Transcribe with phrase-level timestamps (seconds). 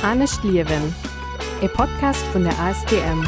[0.00, 0.94] Anne Schliewen,
[1.60, 3.24] e Podcast vun der ASDM.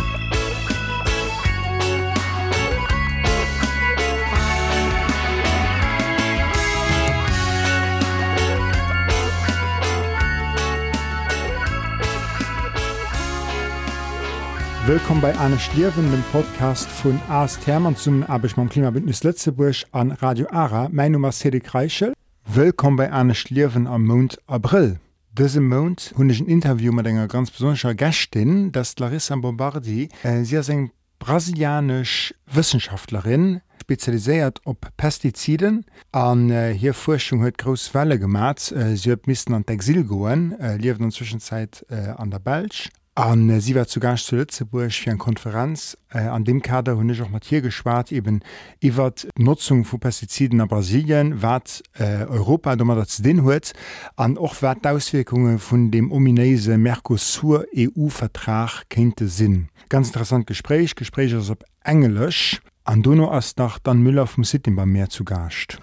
[14.87, 20.13] Willkommen bei Anne Schlierwen, dem Podcast vun As Thermann zum Abech mam Klimabündnis Lettzeburg an
[20.13, 22.13] Radio Ara, mein Nummer Cedric Reichel.
[22.47, 25.01] Willkommen bei Anne Schlierwen am Mond April.
[25.41, 30.11] Dëse Mount hunn ech ein Interview mat enger ganz besoncher Gästin, dat Larissa Bombardi.
[30.23, 35.87] Äh, sie eng brasilianisch Wissenschaftlerin spezialisiert op Pestiziden.
[36.13, 38.71] An äh, hier Forschung huet Gros Welle gemat.
[38.73, 42.91] Äh, sie huet missen an d'Exil goen, äh, liewen an Zwischenzeit äh, an der Belsch
[43.15, 46.97] an äh, sie war zu ganz zu Lützeburg für eine Konferenz äh, an dem Kader
[46.97, 48.41] hun ich auch mal hier gespart eben
[48.81, 53.73] iwwer Nutzung von Pestiziden in Brasilien wat äh, Europa dummer dat den huet
[54.17, 59.69] an och wat Auswirkungen von dem ominese Mercosur EU-Vertrag kennte sinn.
[59.89, 64.93] Ganz interessant Gespräch Gespräch op engelsch an Donau as nach dann Müller vom City beim
[64.93, 65.79] Meer zu gascht.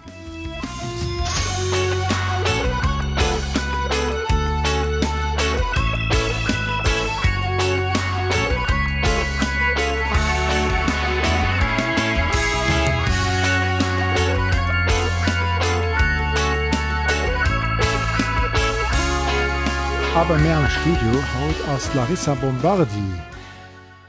[20.18, 23.12] Aber mehr am Studio haut aus Larissa Bombardi.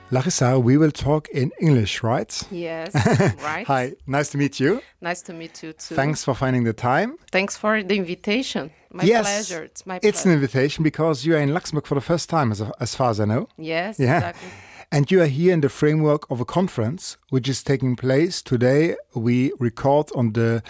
[0.09, 2.33] Larissa, we will talk in English, right?
[2.49, 2.95] Yes,
[3.43, 3.67] right.
[3.67, 4.81] Hi, nice to meet you.
[5.01, 5.93] Nice to meet you too.
[5.93, 7.16] Thanks for finding the time.
[7.31, 8.71] Thanks for the invitation.
[8.91, 9.63] My yes, pleasure.
[9.66, 10.09] It's my pleasure.
[10.09, 13.11] It's an invitation because you are in Luxembourg for the first time, as, as far
[13.11, 13.47] as I know.
[13.59, 14.17] Yes, Yeah.
[14.17, 14.49] exactly.
[14.91, 18.95] And you are here in the framework of a conference which is taking place today.
[19.13, 20.63] We record on the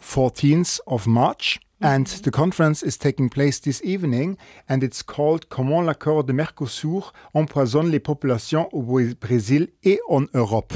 [0.00, 1.60] 14th of March.
[1.80, 2.22] And mm-hmm.
[2.22, 4.36] the conference is taking place this evening,
[4.68, 10.72] and it's called Comment l'accord de Mercosur empoisonne les populations au Brésil et en Europe.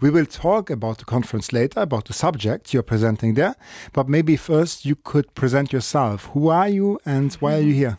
[0.00, 3.56] We will talk about the conference later, about the subject you're presenting there,
[3.92, 6.30] but maybe first you could present yourself.
[6.34, 7.78] Who are you and why are you mm-hmm.
[7.78, 7.98] here?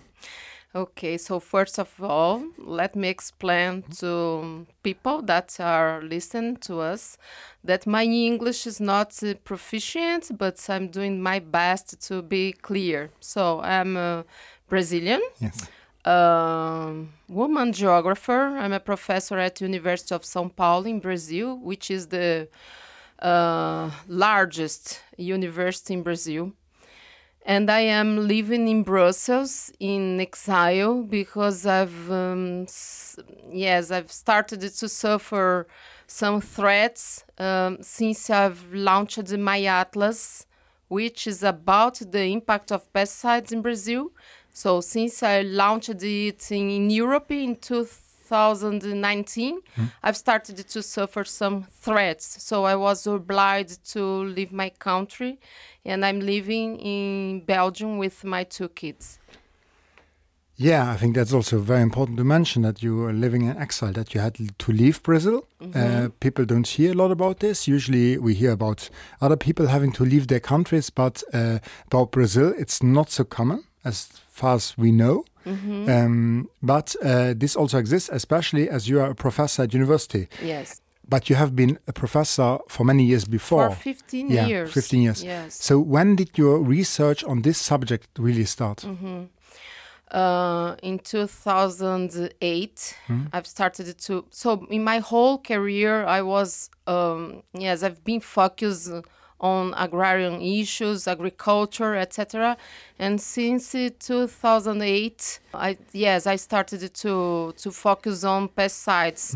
[0.76, 7.18] Okay, so first of all, let me explain to people that are listening to us
[7.64, 13.10] that my English is not uh, proficient, but I'm doing my best to be clear.
[13.20, 14.26] So I'm a
[14.68, 15.22] Brazilian.
[15.40, 15.68] Yes.
[16.06, 18.58] um, woman geographer.
[18.58, 22.48] I'm a professor at University of São Paulo in Brazil, which is the
[23.22, 26.54] uh, largest university in Brazil.
[27.50, 32.68] And I am living in Brussels in exile because I've, um,
[33.52, 35.66] yes, I've started to suffer
[36.06, 40.46] some threats um, since I've launched my atlas,
[40.90, 44.12] which is about the impact of pesticides in Brazil.
[44.54, 47.56] So since I launched it in Europe in
[48.30, 49.60] 2019,
[50.04, 52.44] I've started to suffer some threats.
[52.44, 55.40] So I was obliged to leave my country,
[55.86, 59.20] and I'm living in Belgium with my two kids.
[60.62, 63.94] Yeah, I think that's also very important to mention that you are living in exile,
[63.94, 65.48] that you had to leave Brazil.
[65.74, 67.66] Uh, people don't hear a lot about this.
[67.66, 68.90] Usually we hear about
[69.22, 73.64] other people having to leave their countries, but uh, about Brazil, it's not so common
[73.86, 75.24] as far as we know.
[75.90, 80.28] Um, but uh, this also exists, especially as you are a professor at university.
[80.44, 83.70] Yes, But you have been a professor for many years before.
[83.72, 84.72] for 15 yeah, years.
[84.72, 85.24] 15 years.
[85.24, 85.56] Yes.
[85.56, 88.86] So when did your research on this subject really start?
[90.12, 92.98] uh, in 2008
[93.34, 98.92] i've started to so in my whole career i was um, yes i've been focused
[99.42, 102.58] on agrarian issues agriculture etc
[102.98, 109.36] and since uh, 2008 i yes i started to to focus on pesticides.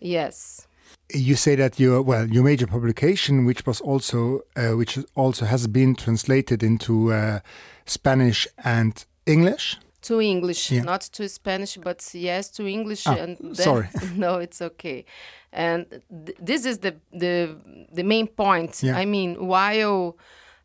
[0.00, 0.66] Yes.
[1.14, 5.66] You say that your well your major publication which was also uh, which also has
[5.66, 7.40] been translated into uh,
[7.86, 10.82] spanish and english to English, Yeah.
[10.84, 13.06] not to Spanish, but yes to English.
[13.06, 13.88] Ah, and then, sorry.
[14.16, 15.04] no, it's okay.
[15.52, 15.86] And
[16.26, 17.56] th- this is the the
[17.92, 18.82] the main point.
[18.82, 18.96] Yeah.
[19.02, 20.16] I mean, while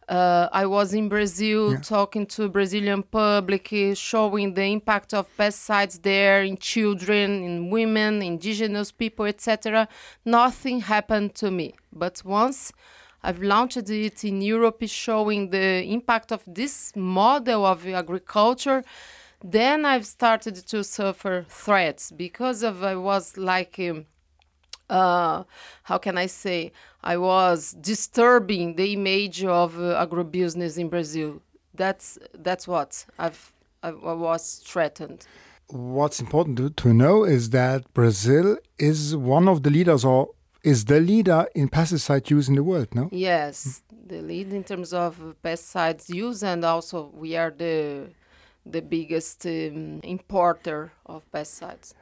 [0.09, 1.81] uh, I was in Brazil Yeah.
[1.81, 8.21] talking to Brazilian public, uh, showing the impact of pesticides there in children, in women,
[8.21, 9.87] indigenous people, etc.,
[10.25, 11.73] nothing happened to me.
[11.91, 12.71] But once
[13.23, 18.83] I've launched it in Europe, showing the impact of this model of agriculture.
[19.43, 24.05] Then I've started to suffer threats because of I was like um,
[24.89, 25.43] uh,
[25.83, 26.71] how can I say,
[27.03, 31.41] I was disturbing the image of uh, agrobusiness in Brazil.
[31.73, 33.51] That's that's what I've
[33.83, 35.27] I, was threatened.
[35.67, 40.29] What's important to, to know is that Brazil is one of the leaders or
[40.63, 43.09] is the leader in pesticide use in the world, no?
[43.11, 48.09] Yes, the lead in terms of pesticides use, and also we are the
[48.71, 51.93] the biggest um, importer of pesticides.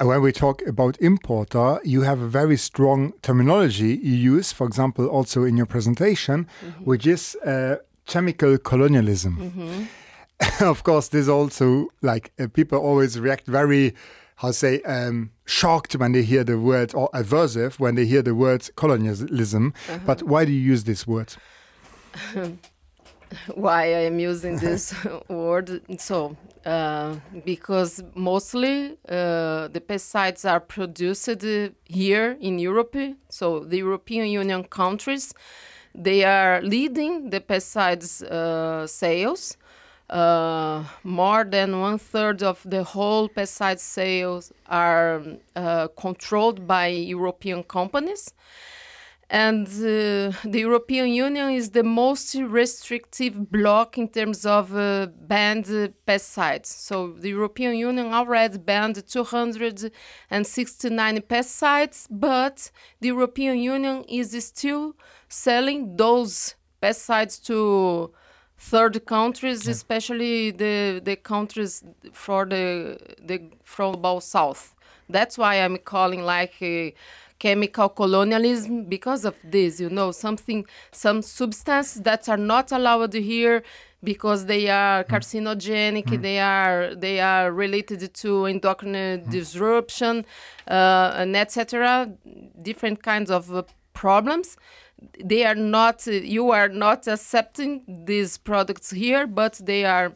[0.00, 5.06] When we talk about importer, you have a very strong terminology you use, for example,
[5.06, 6.48] also in your presentation,
[6.82, 7.76] which is uh,
[8.06, 9.88] chemical colonialism.
[10.60, 13.94] of course, this also like uh, people always react very,
[14.36, 18.34] how say, um, shocked when they hear the word or aversive when they hear the
[18.34, 19.72] word colonialism.
[20.04, 21.34] But why do you use this word?
[23.54, 24.94] why I am using this
[25.28, 25.82] word.
[25.98, 31.44] So, uh, because mostly uh, the pesticides are produced
[31.84, 32.96] here in Europe.
[33.28, 35.34] So, the European Union countries,
[35.94, 39.56] they are leading the pesticides uh, sales.
[40.10, 45.22] Uh, more than one third of the whole pesticide sales are
[45.56, 48.34] uh, controlled by European companies
[49.30, 55.64] and uh, the European Union is the most restrictive bloc in terms of uh, banned
[55.66, 56.66] uh, pesticides.
[56.66, 64.94] So the European Union already banned 269 pesticides, but the European Union is still
[65.28, 68.12] selling those pesticides to
[68.58, 71.82] third countries, especially the the countries
[72.12, 74.74] for the the from global south.
[75.08, 76.56] That's why I'm calling like.
[76.60, 76.90] Uh,
[77.38, 83.62] chemical colonialism because of this you know something some substances that are not allowed here
[84.02, 90.24] because they are carcinogenic they are they are related to endocrine disruption
[90.68, 92.08] uh, and etc
[92.62, 93.62] different kinds of uh,
[93.94, 94.56] problems.
[95.24, 100.12] They are not you are not accepting these products here but they are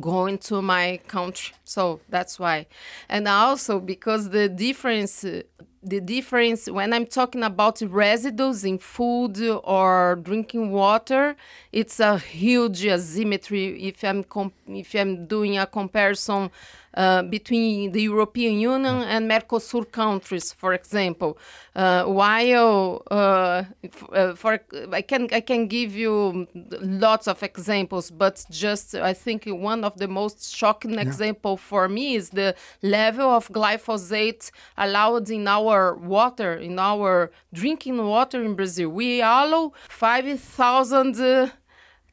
[0.00, 1.54] going to my country.
[1.64, 2.66] So that's why.
[3.08, 5.42] And also because the difference uh,
[5.82, 11.34] the difference when i'm talking about residues in food or drinking water
[11.72, 14.24] it's a huge asymmetry if i'm
[14.68, 16.50] if i'm doing a comparison
[16.94, 21.38] uh, between the European Union and Mercosur countries, for example.
[21.74, 23.64] Uh, while uh,
[24.12, 24.60] uh, for
[24.92, 26.46] I can I can give you
[26.80, 32.14] lots of examples, but just I think one of the most shocking example for me
[32.14, 38.90] is the level of glyphosate allowed in our water, in our drinking water in Brazil.
[38.90, 41.52] We allow five thousand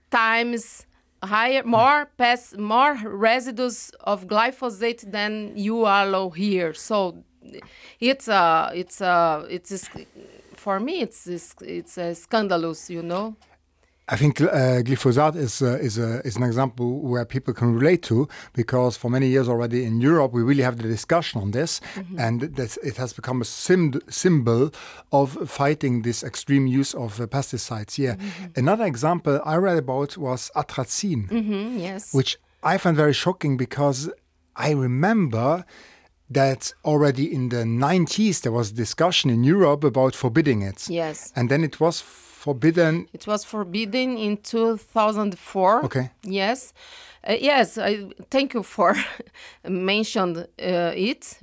[0.10, 0.86] times
[1.24, 6.74] higher more pest more residues of glyphosate than you allow here.
[6.74, 7.24] So
[8.00, 10.06] it's a it's a it's a,
[10.56, 13.36] for me it's it's, it's a scandalous you know
[14.12, 18.02] I think uh, glyphosate is uh, is a is an example where people can relate
[18.04, 21.80] to because for many years already in Europe we really have the discussion on this,
[22.18, 24.72] and that it has become a sim- symbol
[25.12, 27.96] of fighting this extreme use of uh, pesticides.
[27.96, 28.18] Here,
[28.56, 32.12] another example I read about was atrazine, mm, yes.
[32.14, 34.10] which I find very shocking because
[34.56, 35.66] I remember
[36.32, 40.90] that already in the 90s there was discussion in Europe about forbidding it.
[40.90, 41.32] yes.
[41.36, 42.02] And then it was
[42.46, 43.08] forbidden?
[43.14, 46.10] It was forbidden in 2004 Okay.
[46.24, 46.74] yes.
[47.28, 47.92] Uh, yes i
[48.30, 48.96] thank you for
[49.68, 51.38] mentioned uh, it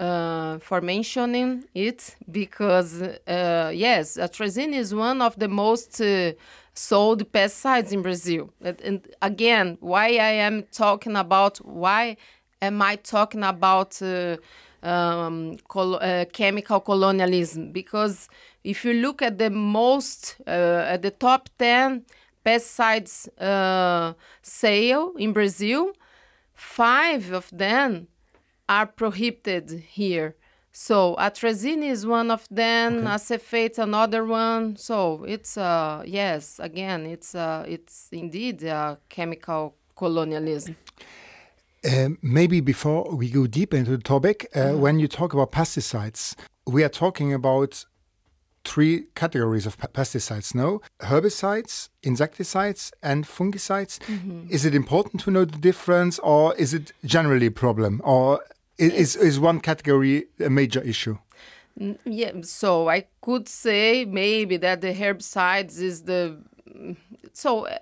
[0.00, 6.32] uh, for mentioning it because uh, yes atrazine is one of the most uh,
[6.74, 8.50] sold pesticides in brazil.
[8.62, 12.16] And, and again why i am talking about why
[12.62, 14.36] am i talking about uh,
[14.82, 17.72] um, col- uh, chemical colonialism.
[17.72, 18.28] Because
[18.64, 22.04] if you look at the most uh, at the top 10
[22.44, 25.92] pesticides uh, sale in brazil
[26.54, 28.08] five of them
[28.68, 30.36] are prohibited here.
[30.72, 34.76] So atrazine is one of them acephate another one.
[34.76, 40.76] So it's uh yes again it's uh it's indeed uh, chemical colonialism
[41.84, 46.36] Um, maybe before we go deep into the topic, uh, when you talk about pesticides,
[46.66, 47.84] we are talking about
[48.64, 50.80] three categories of pe- pesticides, no?
[51.00, 53.98] Herbicides, insecticides, and fungicides.
[54.48, 58.40] Is it important to know the difference, or is it generally a problem, or
[58.78, 61.18] i- is, is one category a major issue?
[62.04, 66.38] Yeah, so I could say maybe that the herbicides is the
[67.32, 67.78] so uh,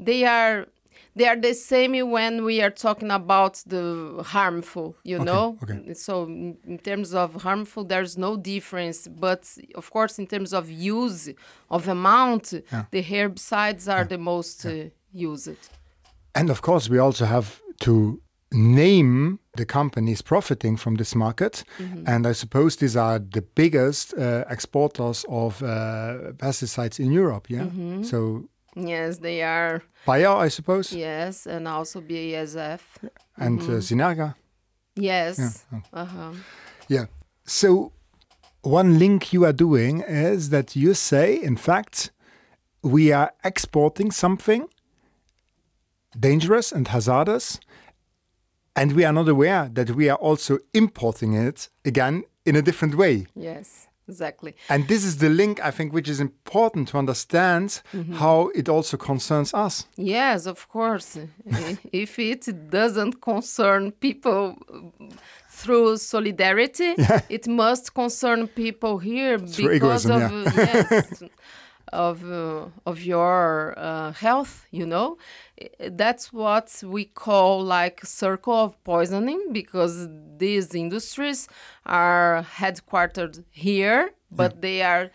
[0.00, 0.66] they are
[1.16, 5.56] they are the same when we are talking about the harmful, you know.
[5.62, 5.94] okay.
[5.94, 9.42] So in terms of harmful, there's no difference, but
[9.74, 11.30] of course, in terms of use
[11.70, 12.50] of amount,
[12.90, 15.70] the herbicides are the most uh, used.
[16.34, 21.64] And of course, we also have to name the companies profiting from this market.
[22.06, 27.50] And I suppose these are the biggest uh, exporters of uh, pesticides in Europe.
[27.50, 27.66] Yeah.
[28.02, 29.82] So Yes, they are.
[30.06, 32.80] Bayer, I suppose, Yes, and also BASF.
[33.36, 34.34] and uh, Syngenta.
[34.96, 35.64] Yes.
[35.92, 36.32] Uh-huh.
[36.88, 37.06] Yeah.
[37.46, 37.92] So
[38.62, 42.10] one link you are doing is that you say, in fact,
[42.82, 44.68] we are exporting something
[46.18, 47.58] dangerous and hazardous,
[48.76, 52.94] and we are not aware that we are also importing it again in a different
[52.94, 53.26] way.
[53.34, 54.54] Yes, exactly.
[54.68, 57.82] And this is the link, I think, which is important to understand
[58.14, 59.86] how it also concerns us.
[59.96, 61.18] Yes, of course.
[61.92, 64.56] If it doesn't concern people
[65.50, 66.94] through solidarity,
[67.28, 71.22] it must concern people here Through because egoism, of uh, yes,
[71.94, 74.66] of uh, of your uh, health.
[74.70, 75.18] You know,
[75.90, 81.48] that's what we call like circle of poisoning because these industries
[81.86, 85.10] are headquartered here, but they are,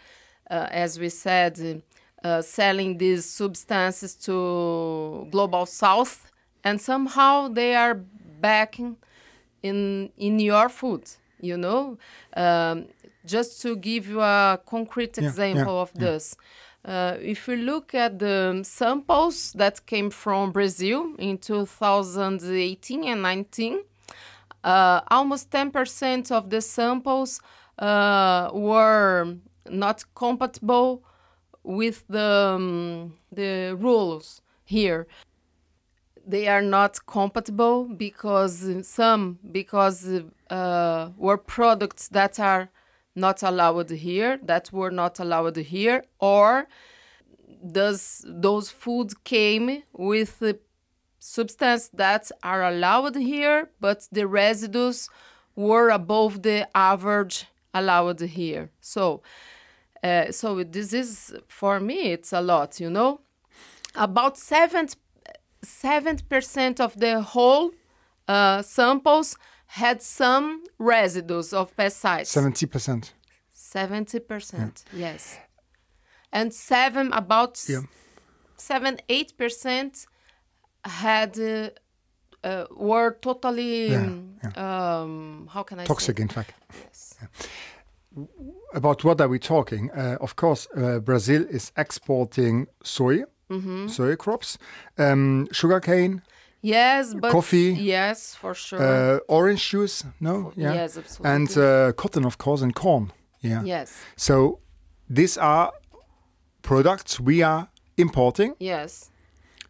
[0.49, 1.83] uh, as we said.
[2.21, 6.29] Uh, selling these substances to global south
[6.65, 7.95] and somehow they are
[8.41, 8.97] back in
[9.63, 11.03] in, in your food
[11.41, 11.97] you know
[12.35, 12.85] um,
[13.25, 16.35] just to give you a concrete example yeah, of this
[16.85, 23.81] uh, if we look at the samples that came from brazil in 2018 and 19
[24.63, 27.41] uh, almost 10% of the samples
[27.77, 29.35] uh, were
[29.69, 31.03] not compatible
[31.63, 35.07] with the um, the rules here.
[36.25, 40.07] They are not compatible because some because
[40.49, 42.69] uh, were products that are
[43.15, 46.67] not allowed here that were not allowed here or
[47.61, 50.57] those those food came with the
[51.19, 55.09] substance that are allowed here but the residues
[55.55, 58.69] were above the average allowed here.
[58.81, 59.21] So
[60.03, 63.21] uh, so this is for me it's a lot you know?
[63.95, 64.87] About seven
[65.61, 67.71] seven percent of the whole
[68.27, 69.37] uh, samples
[69.73, 73.11] had some residues of pesticides 70%.
[73.51, 75.37] 70 percent yes
[76.31, 77.83] and seven about Yeah.
[78.57, 80.07] seven eight percent
[80.85, 81.69] had uh,
[82.43, 84.13] uh, were totally Yeah,
[84.55, 86.53] um how can i Toxic, say in fact.
[86.83, 87.17] Yes.
[88.73, 89.91] About what are we talking?
[89.91, 93.23] Uh, of course, uh, Brazil is exporting soy,
[93.87, 94.57] soy crops,
[94.97, 96.21] um, sugarcane,
[96.61, 97.71] yes but Coffee.
[97.73, 100.03] yes for sure uh, orange juice.
[100.19, 103.11] No, yeah, yes absolutely and uh, cotton, of course, and corn.
[103.41, 103.63] Yeah.
[103.63, 104.59] yes So
[105.09, 105.71] these are
[106.61, 109.09] products we are importing yes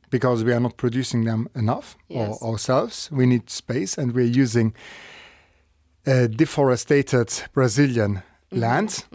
[0.09, 2.41] because we are not producing them enough Yes.
[2.41, 3.09] or ourselves.
[3.11, 4.73] We need space, and we're using
[6.07, 8.61] uh, deforested Brazilian Mm-hmm.
[8.61, 9.05] land,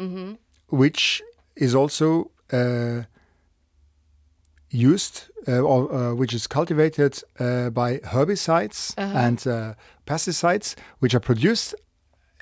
[0.68, 1.20] which
[1.56, 3.02] is also uh,
[4.74, 9.18] used uh, or uh, which is cultivated uh, by herbicides Uh-huh.
[9.26, 9.74] and uh,
[10.06, 11.74] pesticides, which are produced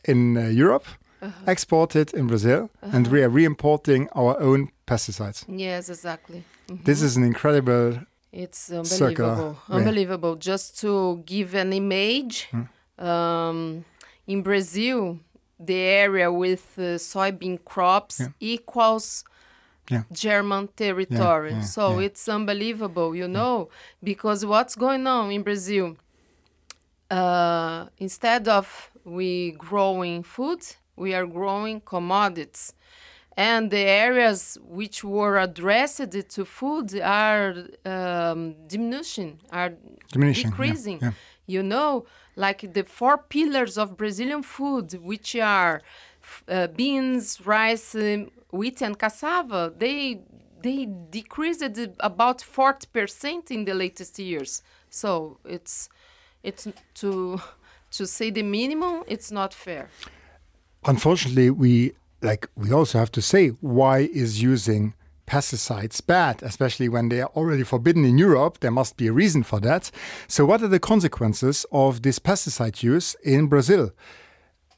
[0.05, 0.87] in uh, Europe,
[1.23, 1.51] Uh-huh.
[1.53, 5.45] exported in Brazil, and we are re-importing our own pesticides.
[5.49, 6.43] yes exactly
[6.85, 7.99] This is an incredible
[8.33, 9.53] It's Circular unbelievable.
[9.69, 9.77] way.
[9.77, 10.37] Unbelievable.
[10.51, 12.65] Just to give an image, Hmm.
[13.09, 13.85] um,
[14.27, 15.19] in Brazil,
[15.67, 18.29] the area with uh, soybean crops Yeah.
[18.41, 19.25] equals
[19.91, 20.05] Yeah.
[20.13, 21.53] German territory.
[21.53, 22.07] yeah, so yeah.
[22.07, 23.69] it's unbelievable, you know,
[24.03, 25.97] because what's going on in Brazil?
[27.11, 30.61] Uh, instead of we growing food,
[30.97, 32.73] we are growing commodities
[33.37, 39.73] and the areas which were addressed to food are um, diminishing, are
[40.11, 41.15] Diminishing, decreasing.
[41.47, 45.83] You know, like the four pillars of Brazilian food, which are
[46.49, 50.21] uh, beans, rice, um, wheat, and cassava, they
[50.63, 51.65] they decreased
[52.01, 54.63] about forty percent in the latest years.
[54.91, 55.89] So it's
[56.43, 57.41] it's to
[57.97, 59.03] to say the minimum.
[59.07, 59.89] It's not fair.
[60.85, 64.95] unfortunately we like we also have to say why is using
[65.27, 69.43] pesticides bad especially when they are already forbidden in Europe there must be a reason
[69.43, 69.91] for that
[70.29, 73.93] so what are the consequences of this pesticide use in Brazil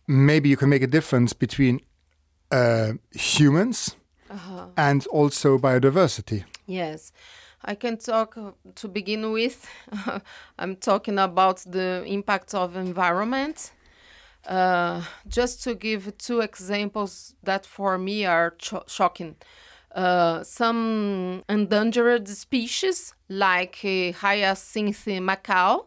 [0.06, 1.80] maybe you can make a difference between
[2.50, 3.96] uh, humans
[4.76, 7.12] and also biodiversity Yes,
[7.62, 9.68] I can talk uh, to begin with.
[10.58, 13.72] I'm talking about the impact of environment.
[14.46, 19.36] Uh, just to give two examples that for me are cho- shocking.
[19.94, 25.80] uh, some endangered species like uh, hyacinth macaw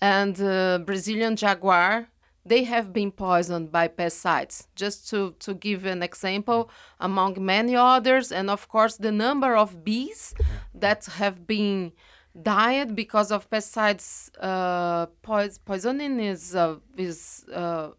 [0.00, 2.08] and uh, Brazilian jaguar.
[2.44, 4.66] They have been poisoned by pesticides.
[4.74, 9.84] Just to, to give an example, among many others, and of course, the number of
[9.84, 10.34] bees
[10.74, 11.92] that have been
[12.40, 17.90] died because of pesticides uh, pois- poisoning is uh, is uh,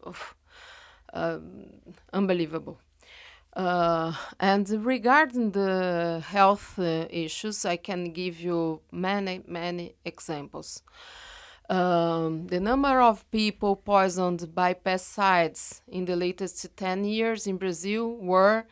[1.13, 1.39] uh,
[2.11, 2.79] unbelievable.
[3.55, 10.81] Uh, and regarding the health uh, issues, I can give you many, many examples.
[11.69, 18.15] Um, the number of people poisoned by pesticides in the latest 10 years in Brazil
[18.17, 18.65] were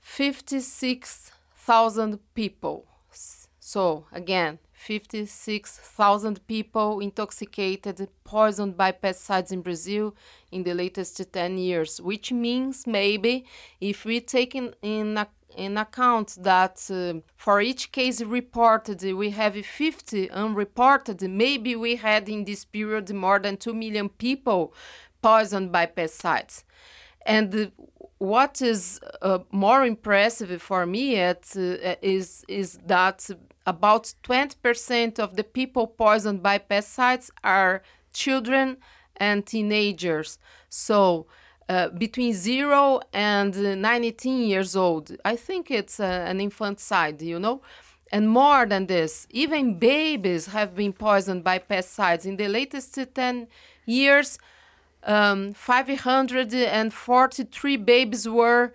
[0.00, 2.86] 56,000 people.
[3.60, 10.14] So, again, 56,000 people intoxicated, poisoned by pesticides in Brazil
[10.50, 13.44] in the latest 10 years, which means maybe
[13.78, 19.54] if we take in, in, in account that uh, for each case reported we have
[19.54, 24.72] 50 unreported, maybe we had in this period more than 2 million people
[25.20, 26.64] poisoned by pesticides.
[27.26, 27.70] And
[28.16, 33.28] what is uh, more impressive for me at, uh, is, is that
[33.74, 38.76] about 20% of the people poisoned by pesticides are children
[39.16, 40.38] and teenagers.
[40.68, 41.26] So,
[41.68, 45.16] uh, between 0 and 19 years old.
[45.24, 47.62] I think it's uh, an infanticide, you know?
[48.10, 52.26] And more than this, even babies have been poisoned by pesticides.
[52.26, 53.46] In the latest 10
[53.86, 54.36] years,
[55.04, 58.72] um, 543 babies were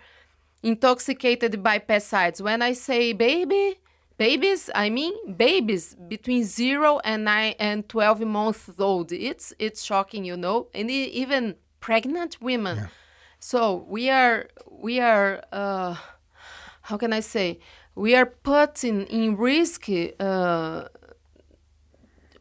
[0.64, 2.40] intoxicated by pesticides.
[2.40, 3.80] When I say baby,
[4.18, 9.12] babies i mean babies between 0 and 9 and 12 months old.
[9.12, 12.78] It's it's shocking you know and even pregnant women.
[12.78, 12.88] Yeah.
[13.40, 15.96] so we are we are uh,
[16.82, 17.60] how can i say?
[17.96, 19.88] We are putting in risk
[20.20, 20.90] uh,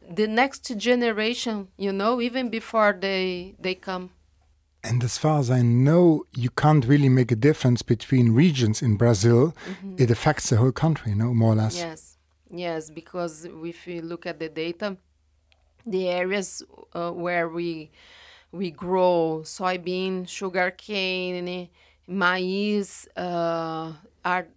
[0.09, 4.11] the next generation you know even before they they come
[4.85, 8.97] and as far as I know, you can't really make a difference between regions in
[8.97, 9.41] Brazil.
[9.45, 10.01] Mm -hmm.
[10.03, 11.75] It affects the whole country, no more or less.
[11.75, 12.17] Yes,
[12.49, 13.33] yes, because
[13.73, 14.97] if you look at the data,
[15.93, 16.63] the areas
[16.95, 17.89] uh, where we
[18.51, 21.69] we grow soybean, sugarcane,
[22.07, 23.87] maize, uh,
[24.23, 24.47] are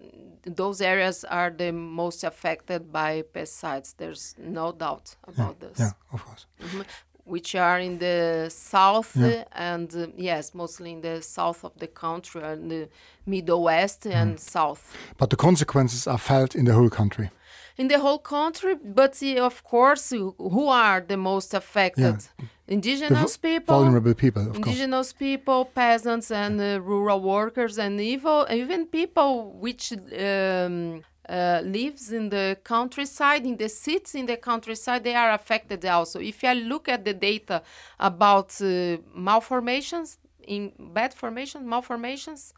[0.61, 3.95] those areas are the most affected by pesticides.
[3.97, 5.79] There's no doubt about yeah, this.
[5.79, 6.47] Yeah, of course.
[6.61, 9.45] Mm -hmm which are in the south yeah.
[9.53, 12.89] and uh, yes, mostly in the south of the country, in the
[13.27, 14.15] middle west mm.
[14.15, 14.97] and south.
[15.17, 17.31] But the consequences are felt in the whole country.
[17.77, 22.17] In the whole country, but uh, of course, who are the most affected?
[22.39, 22.47] Yeah.
[22.67, 25.19] Indigenous people, vulnerable people, indigenous course.
[25.19, 32.31] people, peasants, and uh, rural workers, and even even people which um, uh, lives in
[32.31, 36.21] the countryside, in the cities in the countryside, they are affected also.
[36.21, 37.63] If you look at the data
[37.99, 42.55] about uh, malformations, in bad formations, malformations,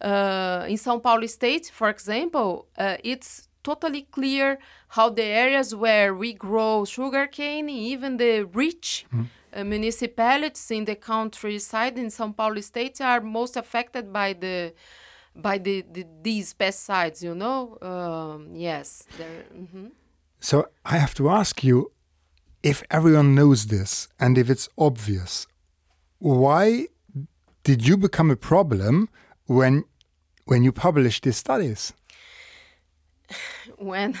[0.00, 6.14] uh, in São Paulo state, for example, uh, it's totally clear how the areas where
[6.14, 9.26] we grow sugarcane, even the rich mm.
[9.54, 14.74] uh, municipalities in the countryside in São Paulo state are most affected by the
[15.34, 17.78] by the, the these pesticides you know?
[17.80, 19.04] Um, yes
[19.56, 19.90] mm -hmm.
[20.40, 21.92] so i have to ask you
[22.62, 25.46] if everyone knows this and if it's obvious
[26.18, 26.88] why
[27.64, 29.08] did you become a problem
[29.46, 29.84] when
[30.44, 31.92] when you published these studies?
[33.78, 34.14] When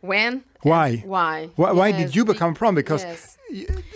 [0.00, 0.44] when?
[0.62, 1.02] Why?
[1.06, 1.50] Why?
[1.56, 2.76] Why, why yes, did you become a problem?
[2.76, 3.38] Because yes.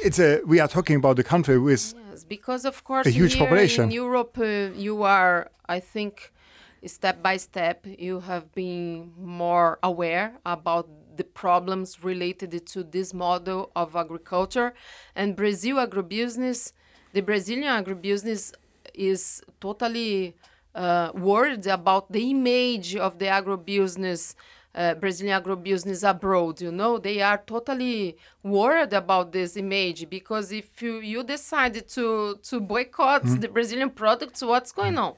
[0.02, 3.38] it's a we are talking about the country with yes, because of course a huge
[3.38, 6.32] population in europe uh, you are i think
[6.86, 13.70] step by step, you have been more aware about the problems related to this model
[13.74, 14.74] of agriculture.
[15.14, 16.72] And Brazil agribusiness,
[17.12, 18.52] the Brazilian agribusiness
[18.94, 20.36] is totally
[20.74, 24.34] uh, worried about the image of the agribusiness.
[24.74, 30.82] Uh, Brazilian agrobusiness abroad, you know, they are totally worried about this image because if
[30.82, 33.40] you, you decide to to boycott mm.
[33.40, 35.14] the Brazilian products, what's going on?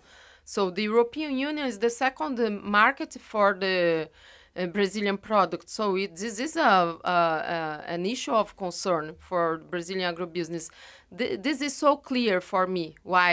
[0.54, 4.08] So the European Union is the second market for the
[4.56, 5.68] uh, Brazilian product.
[5.68, 10.70] So it, this is a, a, an issue of concern for Brazilian agribusiness.
[11.18, 12.86] Th this is so clear for me.
[13.14, 13.32] Why?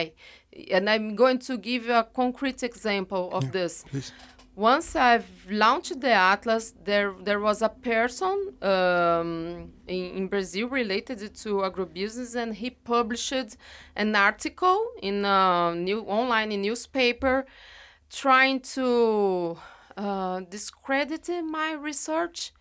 [0.75, 3.73] And I'm going to give you a concrete example of yeah, this.
[3.91, 4.12] Please
[4.56, 11.36] once I've launched the atlas, there there was a person um, in, in, Brazil related
[11.36, 13.58] to agribusiness, and he published
[13.96, 17.46] an article in a new online newspaper
[18.10, 19.58] trying to
[19.98, 22.54] uh, discredit my research,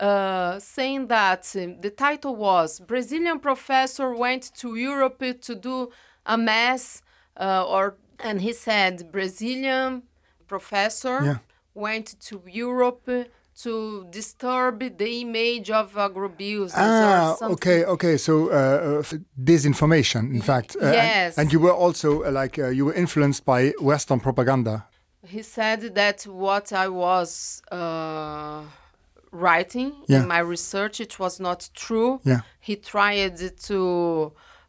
[0.00, 5.90] uh, saying that the title was Brazilian professor went to Europe to do
[6.26, 7.00] a mass,
[7.38, 10.02] uh, or and he said Brazilian
[10.54, 11.38] professor Yeah.
[11.86, 12.34] went to
[12.66, 13.06] Europe
[13.64, 13.72] to
[14.18, 18.14] disturb the image of agrobusiness Ah, okay, okay.
[18.26, 19.18] So uh, uh,
[19.52, 20.70] disinformation, in fact.
[20.76, 21.38] Uh, and- yes.
[21.38, 24.74] And, you were also uh, like uh, you were influenced by Western propaganda.
[25.36, 28.60] He said that what I was uh,
[29.44, 30.20] writing Yeah.
[30.22, 32.20] in my research it was not true.
[32.24, 32.40] Yeah.
[32.68, 33.36] He tried
[33.68, 33.78] to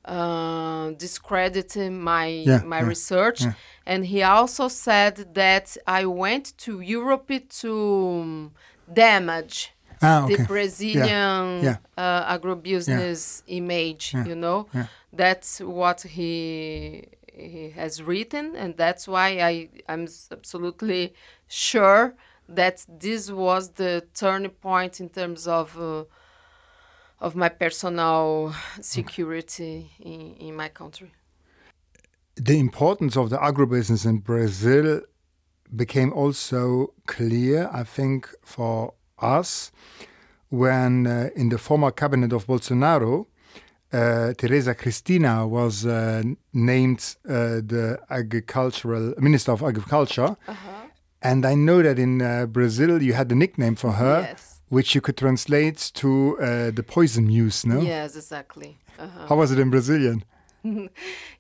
[0.08, 3.54] uh, discredit my Yeah, my yeah, research, yeah.
[3.86, 8.52] and he also said that I went to Europe to
[8.91, 10.36] damage Ah, okay.
[10.36, 11.78] the Brazilian.
[11.98, 14.13] Uh, agrobusiness image.
[14.13, 14.68] You know,
[15.13, 21.13] that's what he he has written, and that's why I I'm absolutely
[21.48, 22.15] sure
[22.50, 25.78] that this was the turning point in terms of.
[25.80, 26.04] Uh,
[27.19, 31.12] of my personal security in, in my country.
[32.36, 35.01] the importance of the agribusiness in Brazil
[35.75, 39.71] became also clear, I think, for us
[40.49, 43.25] when uh, in the former cabinet of Bolsonaro,
[43.93, 46.21] uh, Teresa Cristina was uh,
[46.54, 50.36] named uh, the agricultural minister of agriculture.
[51.21, 54.55] And I know that in uh, Brazil you had a nickname for her, Yes.
[54.69, 57.82] Which you could translate to uh, the poison muse, no?
[57.82, 58.78] Yes, exactly.
[58.97, 59.28] Uh-huh.
[59.28, 60.23] How was it in Brazilian?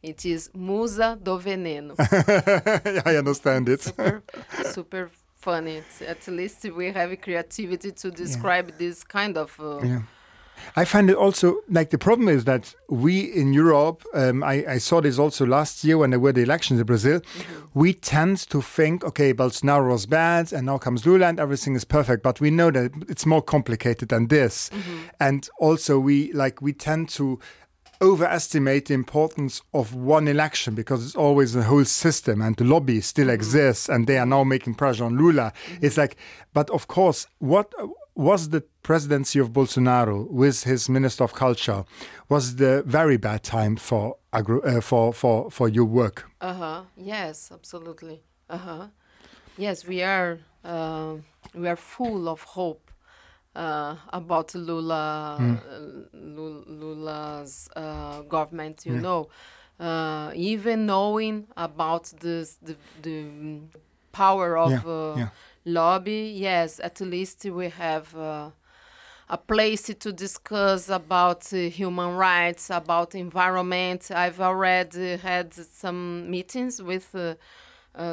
[0.03, 1.95] It is Musa do Veneno.
[3.05, 3.81] I understand it.
[3.81, 4.23] super,
[4.71, 5.81] super funny.
[6.07, 9.59] At least we have creativity to describe this kind of.
[9.59, 10.01] Uh, Yeah.
[10.75, 14.77] I find it also like the problem is that we in Europe, um, I, I
[14.77, 17.79] saw this also last year when there were the elections in Brazil, mm-hmm.
[17.79, 21.85] we tend to think, okay, Bolsonaro was bad and now comes Lula and everything is
[21.85, 22.23] perfect.
[22.23, 24.69] But we know that it's more complicated than this.
[24.69, 24.97] Mm-hmm.
[25.19, 27.39] And also we like we tend to
[28.01, 33.01] overestimate the importance of one election because it's always the whole system and the lobby
[33.01, 33.35] still mm-hmm.
[33.35, 35.53] exists and they are now making pressure on Lula.
[35.81, 36.17] It's like,
[36.53, 37.73] but of course, what
[38.15, 41.83] was the presidency of Bolsonaro with his minister of culture
[42.29, 46.29] was the very bad time for agro, uh, for for for your work.
[46.41, 46.81] Uh huh.
[46.95, 48.21] Yes, absolutely.
[48.49, 48.87] Uh huh.
[49.57, 50.39] Yes, we are.
[50.63, 51.15] Uh,
[51.53, 52.91] we are full of hope
[53.55, 55.61] uh, about Lula,
[56.13, 58.85] Lu- Lula's uh, government.
[58.85, 59.29] You know,
[59.79, 63.67] uh, even knowing about this, the the mm,
[64.11, 65.29] power of Yeah, uh, yeah.
[65.65, 66.33] Lobby.
[66.35, 68.15] Yes, at least we have.
[68.15, 68.51] Uh,
[69.27, 74.11] a place to discuss about uh, human rights, about environment.
[74.11, 77.35] I've already had some meetings with uh,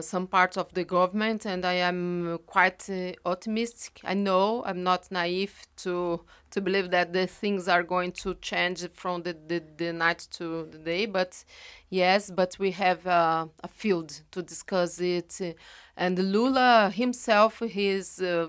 [0.00, 4.00] some parts of the government, and I am quite uh, optimistic.
[4.04, 8.86] I know I'm not naive to to believe that the things are going to change
[8.92, 11.44] from the, the, the night to the day, but
[11.88, 15.38] yes, but we have uh, a field to discuss it.
[15.40, 15.52] uh,
[15.96, 18.48] And Lula himself, he's uh,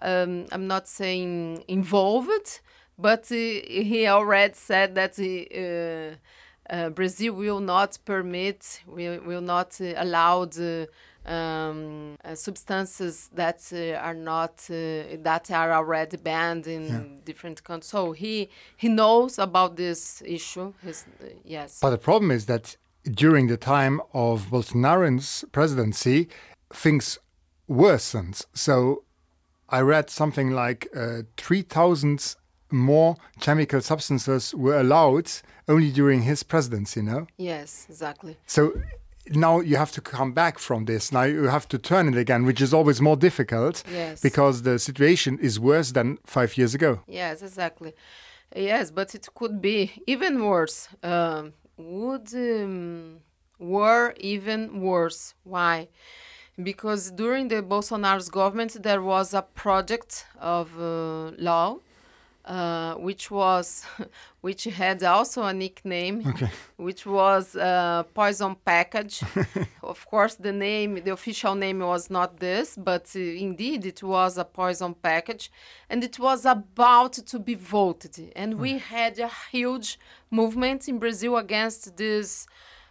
[0.00, 2.60] um, I'm not saying involved,
[2.98, 6.16] but uh, he already said that he, uh,
[6.72, 10.88] uh, Brazil will not permit, will, will not uh, allow the
[11.26, 17.90] um, uh, substances that uh, are not uh, that are already banned in different countries.
[17.90, 20.72] So he he knows about this issue.
[20.82, 21.04] His,
[21.44, 21.78] yes.
[21.80, 26.28] But the problem is that during the time of Bolsonaro's presidency,
[26.72, 27.18] things
[27.68, 28.42] worsened.
[28.54, 29.04] So
[29.68, 32.36] I read something like uh, 3,000
[32.72, 35.30] more chemical substances were allowed
[35.68, 37.26] only during his presidency, no?
[37.36, 38.36] yes, exactly.
[38.46, 38.72] So
[39.28, 41.12] now you have to come back from this.
[41.12, 44.20] Now you have to turn it again, which is always more difficult Yes.
[44.20, 47.00] because the situation is worse than five years ago.
[47.06, 47.94] Yes, exactly.
[48.54, 50.88] Yes, but it could be even worse.
[51.02, 53.20] Um, would um,
[53.58, 55.34] were even worse.
[55.44, 55.88] Why?
[56.62, 61.78] Because during the Bolsonaro's government, there was a project of uh, law,
[62.44, 63.84] uh, which was,
[64.40, 66.34] which had also a nickname,
[66.76, 69.22] which was uh, poison package.
[69.82, 74.38] of course, the name, the official name was not this, but uh, indeed it was
[74.38, 75.50] a poison package,
[75.88, 78.32] and it was about to be voted.
[78.34, 79.98] And we had a huge
[80.30, 82.46] movement in Brazil against this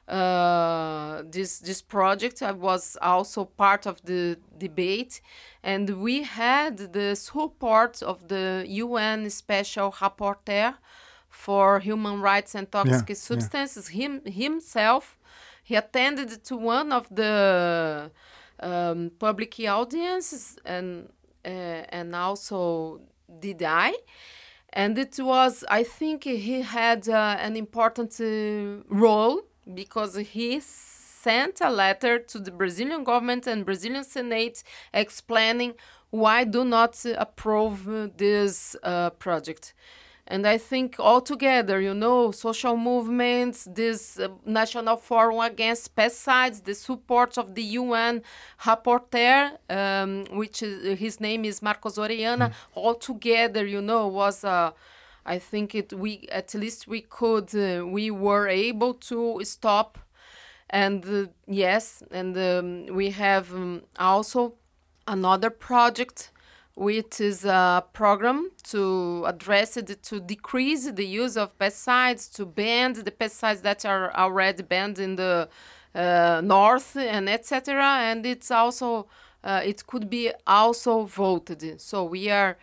[0.08, 2.42] uh, this this project.
[2.42, 5.22] I was also part of the debate,
[5.64, 10.76] and we had the support of the UN Special Rapporteur
[11.30, 13.16] for Human Rights and Toxic yeah.
[13.16, 13.90] Substances.
[13.90, 15.18] Him himself,
[15.64, 18.12] he attended to one of the
[18.60, 21.10] um, public audiences and
[21.46, 21.48] uh,
[21.90, 23.02] and also
[23.40, 23.94] did I.
[24.74, 29.42] And it was, I think he had uh, an important uh, role
[29.74, 35.74] because he sent a letter to the Brazilian government and Brazilian Senate explaining
[36.10, 39.74] why do not approve this uh, project.
[40.28, 46.74] And I think altogether, you know, social movements, this uh, National Forum Against Pesticides, the
[46.74, 48.22] support of the UN
[48.62, 52.54] rapporteur, um, which is, his name is Marcos Orellana, mm.
[52.76, 54.72] altogether, you know, was uh,
[55.26, 60.00] I think it we at least we could uh, we were able to stop
[60.70, 64.54] and uh, yes and um, we have um, also
[65.08, 66.32] another project
[66.76, 72.94] which is a program to address it to decrease the use of pesticides, to ban
[72.94, 75.50] the pesticides that are already banned in the
[75.94, 77.84] uh, north and etc.
[77.84, 79.08] And it's also
[79.44, 81.82] uh, it could be also voted.
[81.82, 82.58] So we are.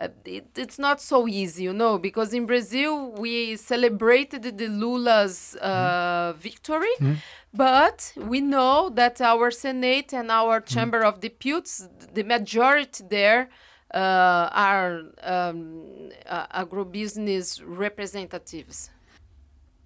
[0.00, 5.56] Uh, it, it's not so easy, you know, because in Brazil we celebrated the Lula's
[5.60, 6.36] uh, mm.
[6.36, 7.16] victory, mm.
[7.52, 10.74] But we know that our Senate and our mm-hmm.
[10.74, 11.08] Chamber mm.
[11.08, 13.50] of Deputies, the majority there,
[13.92, 18.90] uh, are um, agrobusiness representatives.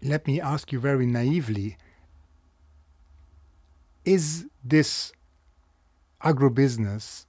[0.02, 1.78] Let me ask you very naively
[4.04, 5.12] Is this
[6.22, 7.24] agrobusiness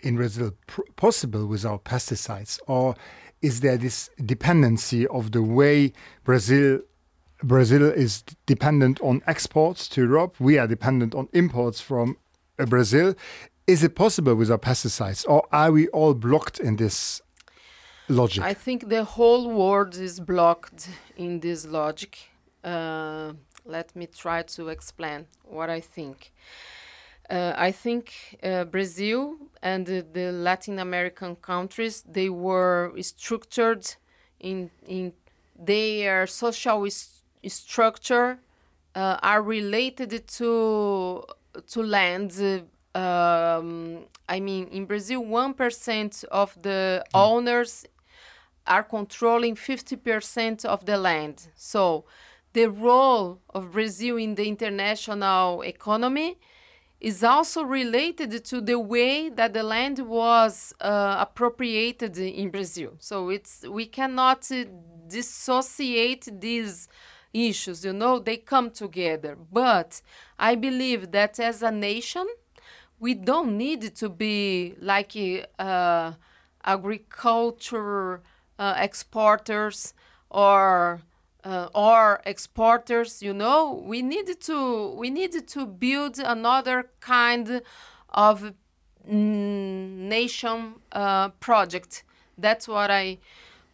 [0.00, 0.52] in Brazil
[0.96, 2.60] possible without pesticides?
[2.66, 2.94] Or
[3.42, 5.92] is there this dependency of the way
[6.24, 6.80] Brazil
[7.42, 10.40] Brazil is dependent on exports to Europe.
[10.40, 12.16] We are dependent on imports from
[12.58, 13.14] uh, Brazil.
[13.66, 17.20] Is it possible without pesticides, or are we all blocked in this
[18.08, 18.42] logic?
[18.42, 22.18] I think the whole world is blocked in this logic.
[22.64, 23.34] Uh,
[23.64, 26.32] let me try to explain what I think.
[27.30, 33.84] Uh, I think uh, Brazil and the, the, Latin American countries they were structured
[34.40, 35.12] in in
[35.58, 36.86] their social
[37.46, 38.38] structure
[38.94, 41.24] uh, are related to
[41.66, 42.32] to land.
[42.94, 47.10] Um, I mean, in Brazil, one percent of the mm.
[47.14, 47.86] owners
[48.66, 51.48] are controlling fifty percent of the land.
[51.54, 52.04] So,
[52.52, 56.38] the role of Brazil in the international economy
[57.00, 62.94] is also related to the way that the land was uh, appropriated in Brazil.
[62.98, 64.64] So it's we cannot uh,
[65.08, 66.88] dissociate these
[67.32, 69.36] issues, you know, they come together.
[69.52, 70.00] But
[70.38, 72.26] I believe that as a nation,
[72.98, 75.14] we don't need to be like
[75.58, 76.12] uh,
[76.64, 78.22] agriculture
[78.58, 79.94] uh, exporters
[80.30, 81.00] or
[81.44, 87.62] uh, or exporters you know we need to we need to build another kind
[88.10, 88.52] of
[89.08, 92.04] nation uh, project.
[92.36, 93.18] That's what i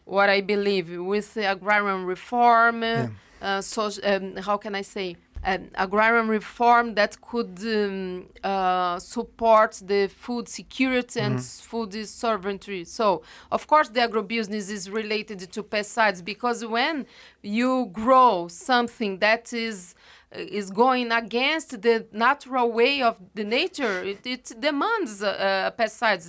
[0.05, 0.89] what i believe.
[0.97, 3.09] With the agrarian reform yeah.
[3.41, 9.79] uh, so, um, how can I say, an agrarian reform that could um, uh, support
[9.85, 11.69] the food security and mm-hmm.
[11.69, 12.83] food sovereignty.
[12.83, 17.05] So, of course, the agrobusiness is related to pesticides because when
[17.43, 19.93] you grow something that is
[20.35, 26.25] uh, is going against the natural way of the nature, it, it demands uh, pesticides.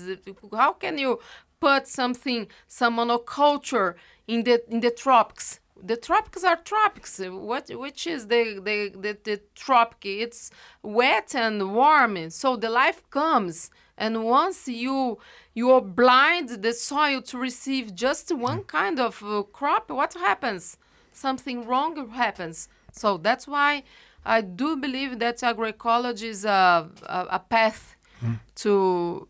[0.52, 1.20] How can you
[1.58, 3.94] put something, some monoculture
[4.28, 5.60] in the in the tropics?
[5.86, 7.20] The tropics are tropics.
[7.20, 10.04] What which is the the the, the tropic?
[10.04, 10.50] It's
[10.82, 13.70] wet and warm, so the life comes.
[13.98, 15.18] And once you
[15.54, 18.66] you are blind the soil to receive just one mm.
[18.66, 20.76] kind of uh, crop, what happens?
[21.12, 22.68] Something wrong happens.
[22.92, 23.84] So that's why
[24.24, 28.38] I do believe that agroecology is a, a, a path mm.
[28.56, 29.26] to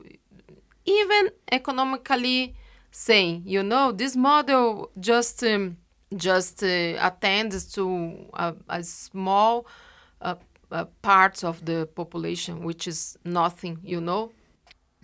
[0.85, 2.57] even economically
[2.91, 5.77] saying, you know, this model just um,
[6.17, 6.67] just uh,
[7.01, 9.67] attends to a, a small
[10.21, 10.35] uh,
[10.71, 14.33] uh, part of the population, which is nothing, you know.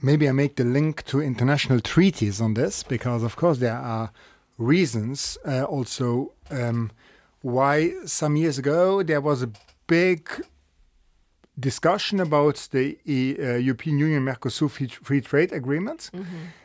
[0.03, 4.11] Maybe I make the link to international treaties on this, because of course there are
[4.59, 6.91] reasons uh, also um,
[7.43, 9.51] why some years ago there was a
[9.87, 10.29] big
[11.59, 16.11] discussion about the uh, European Union Mercosur free trade agreement.
[16.13, 16.62] Mm -hmm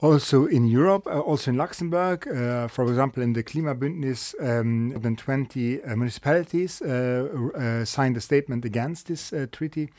[0.00, 4.98] also in Europe, uh, also in Luxembourg, uh, for example, in the Klimabündnis, um, more
[5.00, 9.90] than 20 uh, municipalities uh, uh, signed a statement against this uh, treaty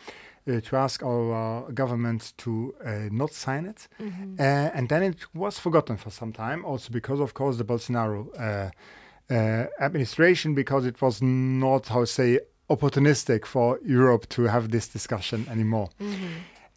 [0.64, 2.74] to ask our government to
[3.12, 3.88] not sign it.
[4.00, 4.72] Mm -hmm.
[4.74, 8.26] and then it was forgotten for some time, also because, of course, the Bolsonaro
[9.80, 15.46] administration, because it was not, how to say, opportunistic for Europe to have this discussion
[15.50, 15.90] anymore.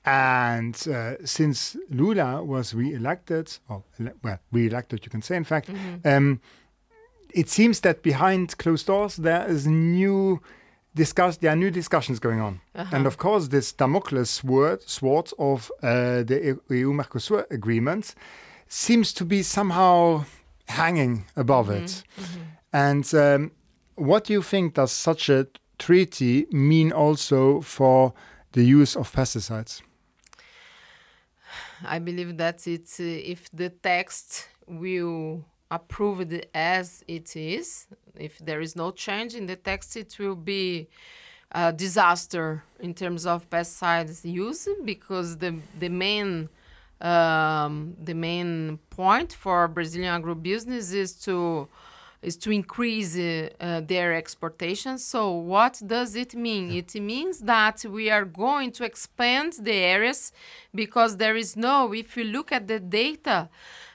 [0.05, 5.71] And uh, since Lula was re-elected, or ele- well, re-elected, you can say, in fact,
[6.05, 6.41] um,
[7.35, 10.41] it seems that behind closed doors there is new
[10.95, 11.37] discuss.
[11.39, 16.25] There are new discussions going on, and of course, this Damocles sword, sword of uh,
[16.25, 18.15] the EU-Mercosur agreement
[18.69, 20.25] seems to be somehow
[20.67, 22.03] hanging above it.
[22.73, 23.51] And um,
[23.95, 25.47] what do you think does such a
[25.79, 28.13] treaty mean also for
[28.53, 29.83] the use of pesticides?
[31.85, 38.39] I believe that it's uh, if the text will approve it as it is, if
[38.39, 40.89] there is no change in the text, it will be
[41.51, 46.49] a disaster in terms of pesticides use because the the main
[47.01, 51.69] um, the main point for Brazilian agribusiness is to
[52.23, 54.97] is to increase uh, uh, their exportation.
[54.99, 56.71] So what does it mean?
[56.71, 60.33] It means that we are going to expand the areas
[60.75, 61.93] because there is no.
[61.93, 63.49] If you look at the data,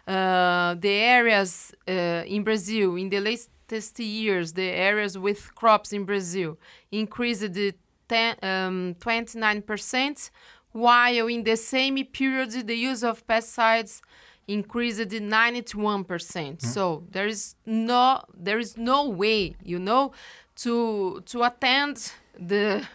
[0.06, 1.92] uh, the areas uh,
[2.26, 6.58] in Brazil in the latest years, the areas with crops in Brazil
[6.92, 7.74] increased the
[8.10, 10.30] 10, um, 29%,
[10.72, 14.02] while in the same period the use of pesticides
[14.48, 16.62] increased 91%.
[16.62, 20.14] So there is no there is no way, you know,
[20.58, 22.88] to to attend the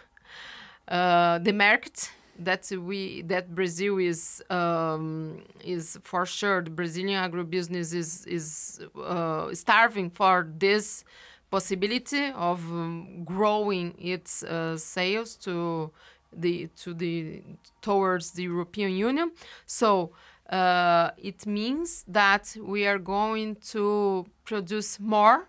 [0.87, 7.93] uh, the market that we that Brazil is um, is for sure the Brazilian agribusiness
[7.93, 11.03] is is uh, starving for this
[11.51, 15.91] possibility of um, growing its uh, sales to
[16.35, 17.41] the to the
[17.81, 19.31] towards the European Union.
[19.65, 20.11] So
[20.49, 25.47] uh, it means that we are going to produce more,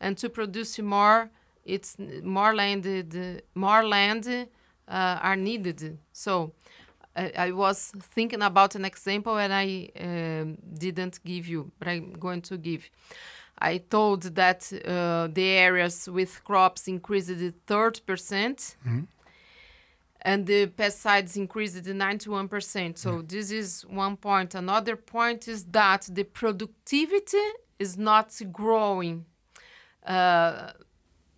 [0.00, 1.30] and to produce more,
[1.64, 2.86] it's more land
[3.54, 4.26] more land
[4.88, 5.98] uh, are needed.
[6.12, 6.52] So
[7.16, 12.12] I, I was thinking about an example and I um, didn't give you, but I'm
[12.12, 12.88] going to give.
[13.58, 18.76] I told that uh, the areas with crops increased 30%, percent
[20.26, 22.98] and the pesticides increased 91%.
[22.98, 24.56] So this is one point.
[24.56, 27.46] Another point is that the productivity
[27.78, 29.24] is not growing
[30.04, 30.72] uh,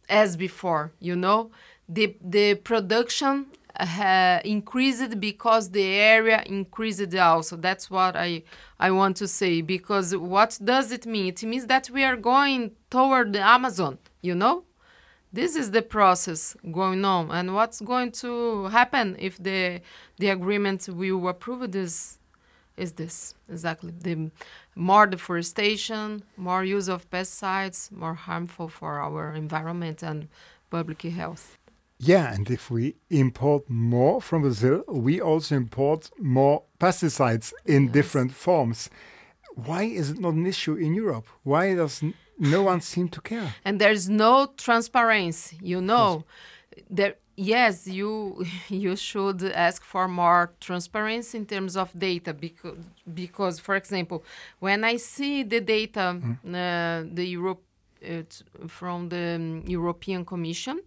[0.08, 1.50] as before, you know.
[1.86, 3.48] The, the production
[3.78, 7.56] uh, increased because the area increased also.
[7.56, 8.42] That's what I,
[8.80, 9.60] I want to say.
[9.60, 11.26] Because what does it mean?
[11.26, 14.64] It means that we are going toward the Amazon, you know?
[15.32, 19.80] This is the process going on and what's going to happen if the
[20.18, 22.18] the agreement will approve this
[22.76, 24.30] is this exactly the
[24.74, 30.28] more deforestation more use of pesticides more harmful for our environment and
[30.70, 31.56] public health
[32.00, 38.30] Yeah, and if we import more from Brazil, we also import more pesticides in different
[38.32, 38.88] forms.
[39.66, 41.26] Why is it not an issue in Europe?
[41.42, 43.54] Why does n- no one seem to care?
[43.64, 46.24] and there's no transparency you know.
[46.88, 52.76] There yes you you should ask for more transparency in terms of data because
[53.14, 54.24] because for example
[54.58, 57.62] when i see the data uh, the europe
[58.04, 58.22] uh,
[58.66, 60.80] from the um, european commission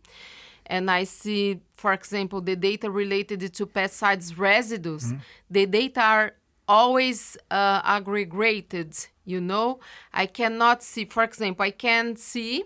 [0.72, 5.14] and I see, for example, the data related to pesticides residues,
[5.50, 6.34] the data are
[6.72, 8.92] always uh, aggregated.
[9.26, 9.80] You know,
[10.14, 12.64] I cannot see, for example, I can see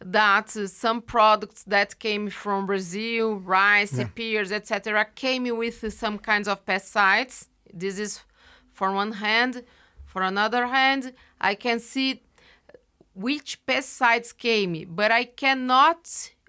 [0.00, 6.48] that uh, some products that came from Brazil, rice, pears, etc., came with some kinds
[6.48, 7.46] of pesticides.
[7.72, 8.20] This is
[8.72, 9.64] for one hand.
[10.04, 12.22] For another hand, I can see
[13.14, 16.00] which pesticides came, but I cannot,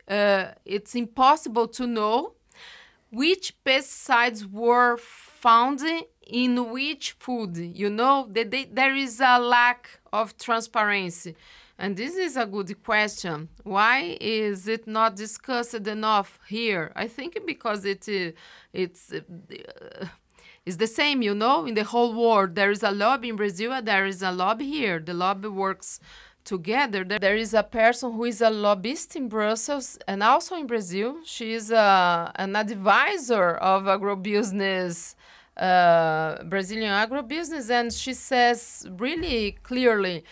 [0.08, 2.34] uh, it's impossible to know
[3.12, 5.82] which pesticides were found
[6.30, 7.58] in which food.
[7.58, 11.36] You know, that they, there is a lack of transparency.
[11.80, 13.50] And this is a good question.
[13.64, 16.92] Why is it not discussed enough here?
[16.96, 18.32] I think because it uh,
[18.74, 19.20] it's uh,
[20.66, 22.56] it's the same, you know, in the whole world.
[22.56, 25.00] There is a lobby in Brazil, there is a lobby here.
[25.00, 26.00] The lobby works
[26.44, 27.04] together.
[27.04, 31.18] There- is a person who is a lobbyist in Brussels and also in Brazil.
[31.26, 35.18] She is a, an advisor of agrobusiness, uh,
[36.46, 40.24] Brazilian agrobusiness, and she says really clearly,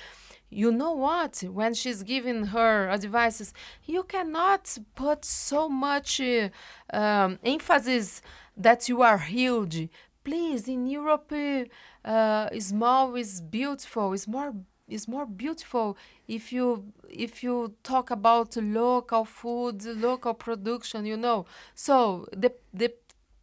[0.49, 1.43] you know what?
[1.51, 3.53] When she's giving her advices,
[3.85, 6.49] you cannot put so much uh,
[6.93, 8.21] um, emphasis
[8.55, 9.89] that you are huge.
[10.23, 11.65] Please, in Europe, uh,
[12.07, 14.13] uh, small is beautiful.
[14.13, 14.53] It's more
[14.87, 15.97] is more beautiful
[16.27, 21.45] if you if you talk about local food, local production, you know.
[21.73, 22.93] So the the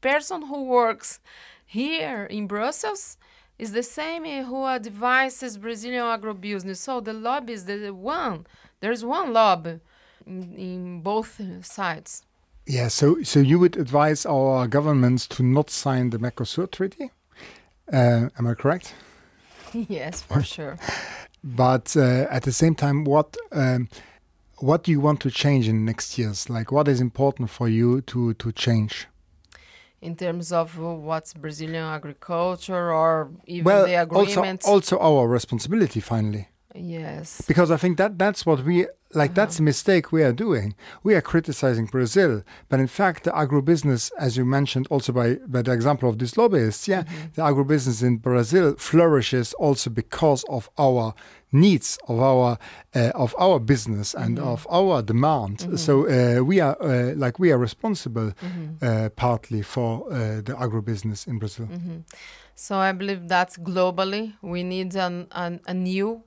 [0.00, 1.20] person who works
[1.72, 3.16] here in Brussels
[3.58, 6.76] is the same who advises Brazilian agribusiness.
[6.76, 8.46] So the lobby is the one.
[8.80, 9.80] There's one lobby
[10.26, 12.24] in, in both sides.
[12.66, 17.10] Yeah, so so you would advise our governments to not sign the Mercosur treaty?
[17.92, 18.94] Uh, am I correct?
[19.72, 20.76] yes, for sure.
[21.44, 23.88] But uh, at the same time, what um,
[24.58, 26.48] what do you want to change in next years?
[26.48, 29.08] Like, what is important for you to to change?
[30.02, 34.66] In terms of what's Brazilian agriculture, or even well, the agreements.
[34.66, 36.00] Also, also our responsibility.
[36.00, 36.48] Finally.
[36.74, 37.42] Yes.
[37.46, 39.34] Because I think that that's what we like.
[39.34, 40.74] That's a mistake we are doing.
[41.02, 45.62] We are criticizing Brazil, but in fact, the agribusiness, as you mentioned, also by by
[45.62, 47.34] the example of these lobbyists, yeah, mm -hmm.
[47.34, 51.14] the agribusiness in Brazil flourishes also because of our
[51.52, 52.58] needs of our
[52.94, 54.52] uh, of our business and mm -hmm.
[54.52, 55.64] of our demand.
[55.64, 55.78] Mm -hmm.
[55.78, 58.32] So uh, we are uh, like we are responsible
[58.82, 61.66] uh, partly for uh, the agribusiness in Brazil.
[62.54, 66.22] So I believe that globally we need an, an, a new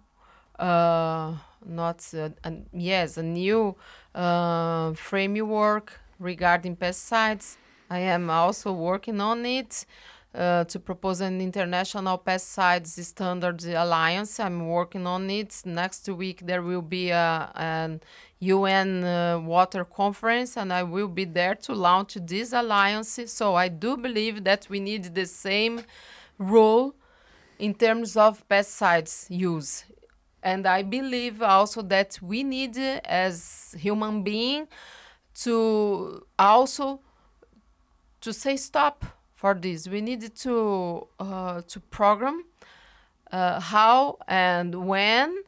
[0.59, 3.76] uh, not uh, an, yes a new
[4.13, 7.57] uh, framework regarding pesticides.
[7.89, 9.86] I am also working on it
[10.34, 14.39] uh, to propose an international pesticides standards alliance.
[14.39, 15.61] I'm working on it.
[15.66, 18.01] Next week there will be a an
[18.39, 23.20] UN uh, water conference, and I will be there to launch this alliance.
[23.28, 25.82] So I do believe that we need the same
[26.38, 26.95] rule
[27.57, 29.86] in terms of pesticides use
[30.45, 34.67] and i believe also that we need as human being
[35.33, 37.01] to also
[38.21, 39.87] to say stop for this.
[39.87, 42.45] We need to uh, to program
[43.31, 45.43] uh, how and when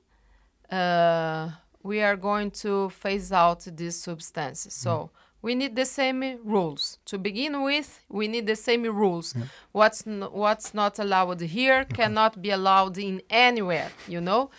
[0.69, 1.49] uh,
[1.81, 4.73] we are going to phase out these substances.
[4.73, 5.09] So mm.
[5.41, 6.99] we need the same rules.
[7.05, 9.33] To begin with we need the same rules.
[9.35, 9.45] Yeah.
[9.71, 14.51] what's what's not allowed here cannot be allowed in anywhere you know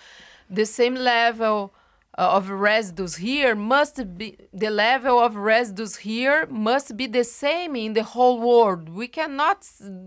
[0.51, 1.75] the same level
[2.19, 7.77] uh, of residues here must be the level of residues here must be the same
[7.77, 8.89] in the whole world.
[8.89, 9.65] We cannot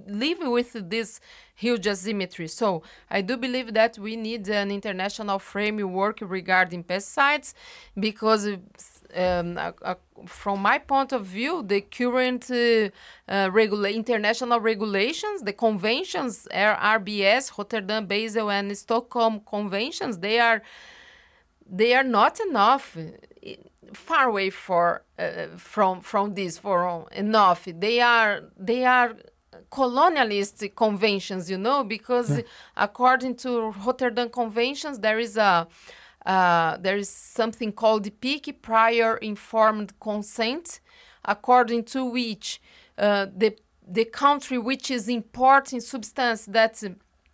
[0.07, 1.21] live with this
[1.55, 2.47] huge asymmetry.
[2.47, 7.53] So i do believe that we need an international framework regarding pesticides
[7.97, 8.43] because
[9.16, 9.95] um, uh, uh,
[10.26, 12.89] from my point of view, the current uh,
[13.28, 20.62] uh, regula international regulations, the conventions, RBS, Rotterdam, Basel, and Stockholm conventions, they are
[21.70, 22.97] they are not enough.
[23.93, 27.66] Far away for uh, from from this for enough.
[27.66, 29.18] They are they are
[29.70, 32.43] colonialist conventions, you know, because yeah.
[32.78, 35.68] according to Rotterdam conventions, there is a
[36.26, 40.80] uh, there is something called the PIC, prior informed consent,
[41.26, 42.61] according to which
[42.97, 43.55] uh, the
[43.88, 46.82] the country which is importing substance that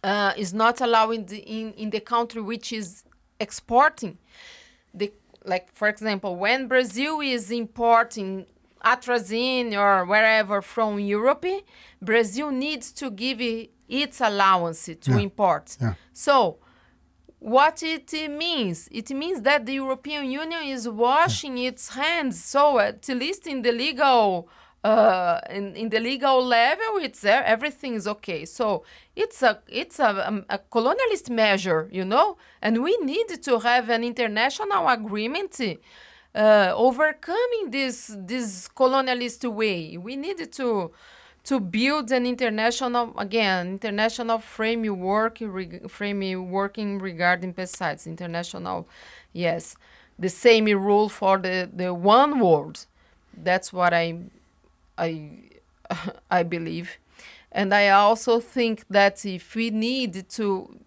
[0.03, 3.03] uh, is not allowing the, in in the country which is
[3.39, 4.17] exporting,
[4.93, 5.11] the
[5.43, 8.45] like for example, when Brazil is importing
[8.83, 11.45] atrazine or wherever from Europe,
[12.01, 13.41] Brazil needs to give
[13.89, 15.17] its allowance to yeah.
[15.17, 15.77] import.
[15.81, 15.93] Yeah.
[16.13, 16.59] So
[17.39, 18.87] what it means.
[18.91, 22.43] It means that the European Union is washing its hands.
[22.43, 24.49] So at least in the legal
[24.83, 28.45] uh, in, in the legal level, it's uh, everything is okay.
[28.45, 28.83] So
[29.15, 33.59] it's a it's a, a, um, a, colonialist measure, you know, and we need to
[33.59, 35.59] have an international agreement
[36.35, 39.97] uh, overcoming this this colonialist way.
[39.97, 40.91] We need to
[41.47, 45.39] to build an international again international framework
[45.89, 48.87] framework regarding pesticides international
[49.33, 49.75] yes.
[50.19, 52.85] The same rule for the the one world.
[53.47, 54.07] That's what i
[54.97, 55.29] i
[56.31, 56.97] i believe.
[57.51, 60.77] And i also think that if we need to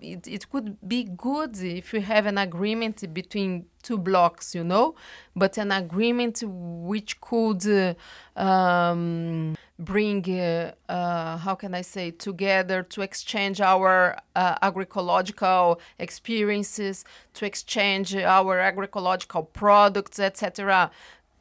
[0.00, 4.94] it, it could be good if we have an agreement between two blocks, you know,
[5.34, 12.82] but an agreement which could uh, um, bring, uh, uh, how can I say, together
[12.82, 17.04] to exchange our uh, agroecological experiences,
[17.34, 20.90] to exchange our agroecological products, etc.,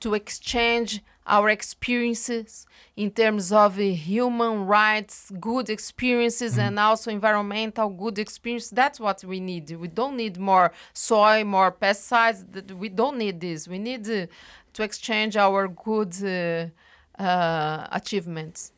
[0.02, 2.66] to exchange our experiences
[2.96, 6.68] in terms of uh, human rights, good experiences, mm.
[6.68, 8.70] and also environmental good experience.
[8.70, 9.72] That's what we need.
[9.72, 12.72] We don't need more soy, more pesticides.
[12.72, 13.68] We don't need this.
[13.68, 14.28] We need uh,
[14.74, 18.72] to exchange our good uh, uh achievements.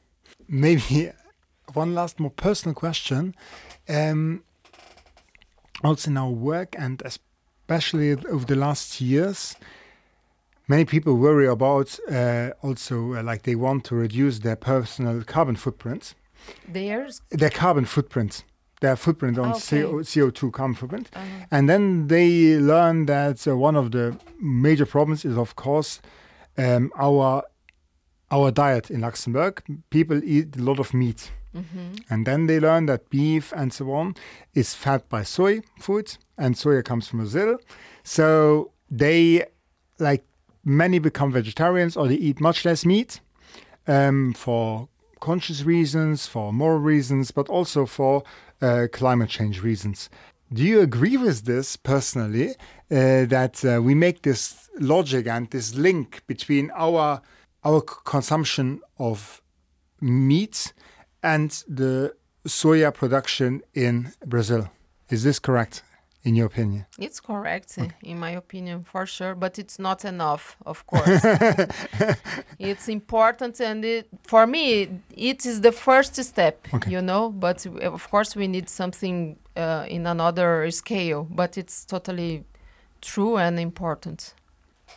[0.47, 1.11] Maybe
[1.73, 3.35] one last more personal question.
[3.89, 4.43] Um,
[5.83, 9.55] also in our work and especially over the last years,
[10.67, 15.55] many people worry about uh, also uh, like they want to reduce their personal carbon
[15.55, 16.13] footprint,
[16.67, 18.43] There's their carbon footprint,
[18.81, 19.81] their footprint on Okay.
[19.81, 21.09] CO, CO2 carbon footprint.
[21.15, 21.19] uh,
[21.51, 26.01] And then they learn that uh, one of the major problems is, of course,
[26.57, 27.43] um, our
[28.29, 29.61] our diet in Luxembourg.
[29.89, 31.31] People eat a lot of meat,
[32.09, 34.13] and then they learn that beef and so on
[34.53, 37.57] is fed by soy food, and soya comes from Brazil.
[38.03, 39.45] So they,
[39.99, 40.23] like
[40.67, 43.19] many, become vegetarians or they eat much less meat
[43.87, 44.89] um, for
[45.19, 48.23] conscious reasons, for moral reasons, but also for
[48.61, 50.09] uh, climate change reasons.
[50.51, 52.51] Do you agree with this personally?
[52.89, 57.21] Uh, that uh, we make this logic and this link between our
[57.65, 59.41] our consumption of
[59.99, 60.71] meat
[61.21, 62.15] and the
[62.47, 64.69] soya production in Brazil.
[65.09, 65.83] Is this correct,
[66.23, 66.85] in your opinion?
[66.99, 71.23] it's correct, uh, in my opinion, for sure, but it's not enough, of course.
[72.59, 76.91] it's important, and it, for me, it is the first step, Okay.
[76.91, 77.29] you know.
[77.29, 81.27] But of course, we need something uh, in another scale.
[81.29, 82.43] But it's totally
[83.01, 84.33] true and important.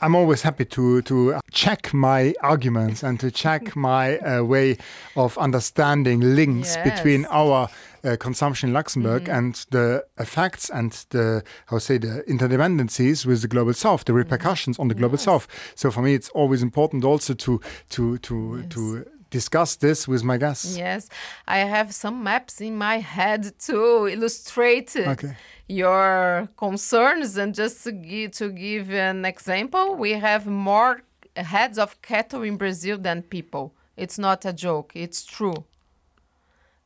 [0.03, 4.77] I'm always happy to to check my arguments and to check my uh, way
[5.17, 7.31] of understanding links between Yes.
[7.31, 7.51] Mm-hmm.
[7.51, 7.69] our
[8.05, 13.49] uh, consumption in Luxembourg and the effects and the how say the interdependencies with the
[13.49, 15.31] global south, the repercussions on the global Mm-hmm.
[15.31, 15.45] Yes.
[15.45, 15.73] south.
[15.75, 18.69] So for me, it's always important also to to to Yes.
[18.75, 20.77] to discuss this with my guests.
[20.77, 21.09] Yes,
[21.47, 25.37] I have some maps in my head to illustrate uh, Okay.
[25.69, 27.37] your concerns.
[27.37, 31.03] And just to give, to give an example, we have more
[31.37, 33.73] heads of cattle in Brazil than people.
[33.97, 35.65] It's not a joke, it's true.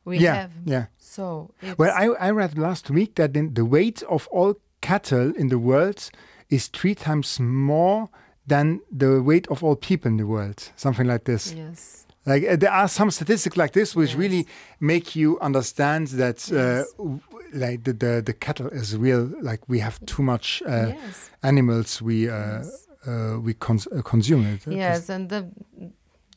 [0.05, 0.51] We Yeah, have.
[0.65, 0.85] yeah.
[0.97, 5.57] So, Well, I, I read last week that the weight of all cattle in the
[5.57, 6.09] world
[6.49, 8.09] is three times more
[8.47, 10.71] than the weight of all people in the world.
[10.75, 11.53] Something like this.
[11.53, 12.05] yes.
[12.27, 14.17] Like uh, there are some statistics like this which Yes.
[14.17, 14.47] really
[14.79, 17.19] make you understand that uh, Yes.
[17.53, 19.29] like the, the the cattle is real.
[19.41, 21.29] Like we have too much uh, yes.
[21.43, 22.63] animals we uh,
[23.07, 24.65] uh, we cons- uh, consume it.
[24.67, 25.47] Yes, and the,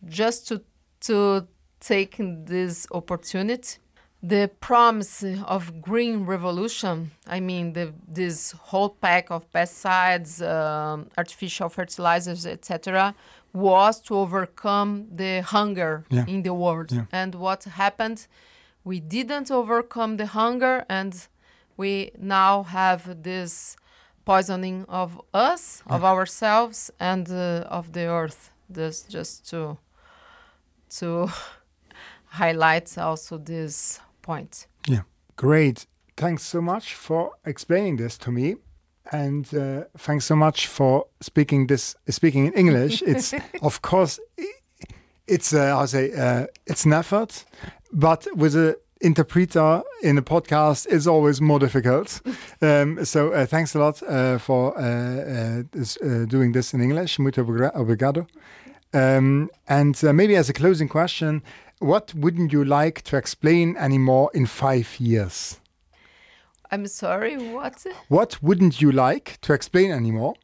[0.06, 0.62] just to
[1.00, 1.46] to
[1.80, 3.78] take this opportunity,
[4.22, 7.10] the promise of green revolution.
[7.26, 13.14] I mean, the this whole pack of pesticides, um, artificial fertilizers, etc.,
[13.52, 16.24] was to overcome the hunger Yeah.
[16.26, 16.90] in the world.
[16.92, 17.04] Yeah.
[17.12, 18.26] And what happened?
[18.84, 21.14] We didn't overcome the hunger, and
[21.76, 23.76] we now have this
[24.24, 28.50] poisoning of us, of ourselves, and uh, of the earth.
[28.68, 29.78] This just to
[30.98, 31.28] to
[32.30, 34.66] highlight also this point.
[34.86, 35.02] Yeah.
[35.36, 35.86] Great.
[36.16, 38.56] Thanks so much for explaining this to me.
[39.10, 43.02] And uh, thanks so much for speaking this speaking in English.
[43.06, 44.20] It's of course
[45.26, 47.44] it's uh, I say uh, it's an effort,
[47.92, 52.20] but with an interpreter in a podcast is always more difficult.
[52.62, 56.80] um, so uh, thanks a lot uh, for uh, uh, this, uh, doing this in
[56.80, 57.18] English.
[57.18, 58.26] Muito obri- obrigado.
[58.94, 61.42] Um, and uh, maybe as a closing question,
[61.78, 65.60] what wouldn't you like to explain anymore in five years?
[66.70, 67.86] I'm sorry, what?
[68.08, 70.34] What wouldn't you like to explain anymore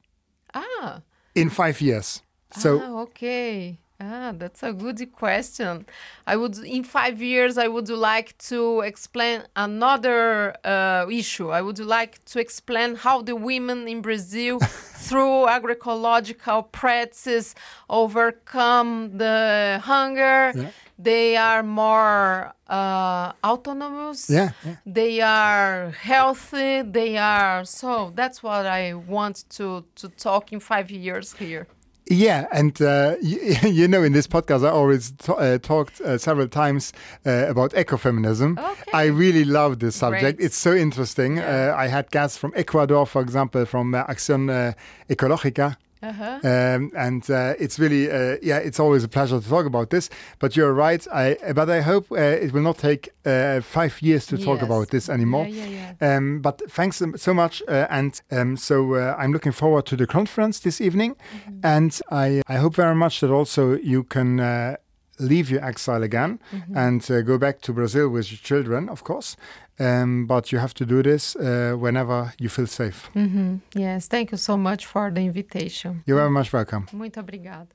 [0.55, 1.03] Ah,
[1.35, 2.23] in five years?
[2.57, 3.79] So, ah, okay.
[4.01, 5.87] Ah, that's a good question.
[6.27, 11.51] I would, in five years, I would like to explain another uh, issue.
[11.51, 14.59] I would like to explain how the women in Brazil,
[15.07, 17.55] through agroecological practices,
[17.89, 20.53] overcome the hunger.
[20.55, 20.71] Yeah.
[20.99, 24.31] They are more uh, autonomous.
[24.31, 24.77] yeah, yeah.
[24.87, 26.83] They are healthy.
[26.83, 28.13] They are so.
[28.15, 31.67] That's what I want to to talk in five years here.
[32.07, 33.39] Yeah, and uh, you,
[33.71, 36.93] you know, in this podcast, I always t- uh, talked uh, several times
[37.25, 38.59] uh, about ecofeminism.
[38.59, 38.91] Okay.
[38.93, 40.39] I really love this subject.
[40.39, 40.47] Great.
[40.47, 41.37] It's so interesting.
[41.39, 41.73] Yeah.
[41.75, 44.75] Uh, I had guests from Ecuador, for example, from uh, Acción uh,
[45.09, 45.77] Ecológica.
[46.09, 46.39] Uh-huh.
[46.43, 50.11] Um, and uh, it's really, uh, yeah, it's always a pleasure to talk about this.
[50.39, 51.07] But you're right.
[51.13, 54.67] I, but I hope uh, it will not take uh, five years to talk Yes.
[54.67, 55.47] about this anymore.
[55.49, 56.17] Yeah, yeah, yeah.
[56.17, 60.07] Um, but thanks so- much, uh, and um, so uh, I'm looking forward to the
[60.07, 61.61] conference this evening, Mm-hmm.
[61.67, 64.77] and I I hope very much that also you can uh,
[65.19, 66.77] leave your exile again Mm-hmm.
[66.77, 69.37] and uh, go back to Brazil with your children, of course.
[69.79, 73.11] Um, but you have to do this uh, whenever you feel safe.
[73.15, 73.61] Mhm.
[73.75, 76.03] Yes, thank you so much for the invitation.
[76.07, 76.87] You're very much welcome.
[76.93, 77.67] Muito obrigada.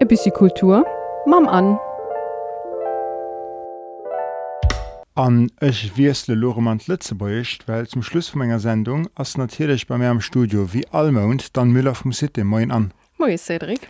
[0.00, 0.84] Ein bisschen Kultur,
[1.26, 1.78] mam an.
[5.18, 10.10] an ech wiesle Loremand Lützebächt, weil zum Schluss vu enger Sendung ass natürlich bei mir
[10.10, 12.92] am Studio wie Almount dann Müller vom City Moin an.
[13.18, 13.88] Moi Cedric.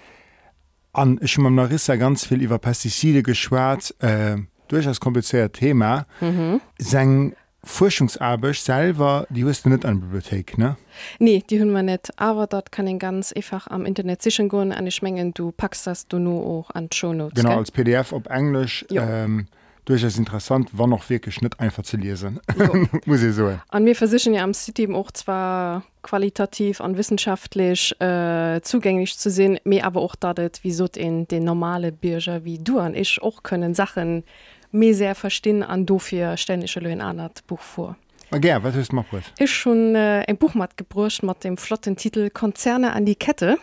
[0.99, 4.37] An ich ma Marissa ganz viel iwwer Pestizide geschwart äh,
[4.67, 6.07] durchaus kompliziert Thema.
[6.21, 6.61] Mhm.
[6.79, 7.35] seng
[7.65, 10.77] Forschungsarbeit selber die wusste net an Bibliothek ne?
[11.19, 14.59] Nee die hunn man net aber dat kann en ganz einfach am Internet sichchen go
[14.61, 17.59] an schmengen du packst das du nur auch an Shownotes genau gell?
[17.59, 19.47] als PDF op Englisch ähm,
[19.89, 22.41] durchaus interessant war noch wirklich Schnitt einfach zu lesen.
[23.07, 28.61] Muss ich so an mir versichern ja am City auch zwar qualitativ an wissenschaftlich äh,
[28.63, 32.95] zugänglich zu sehen mir aber auch datet wieso in den normale Bürger wie du an
[32.95, 34.25] ich auch können Sachen
[34.71, 37.97] mir sehr verstehen an dofir ständische Löhn an Buch vor.
[38.31, 39.23] Okay, was ist noch gut?
[39.39, 43.57] Ist schon äh, ein Buchmat gebrucht mit dem flotten Titel Konzerne an die Kette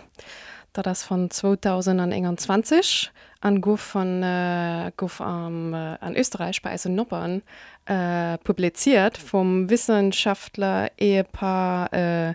[0.75, 7.41] da das von 2021 an Go von äh, Gouf am äh, an Österreich bei Noppern
[7.85, 12.33] äh, publiziert vom Wissenschaftler Ehepaar äh,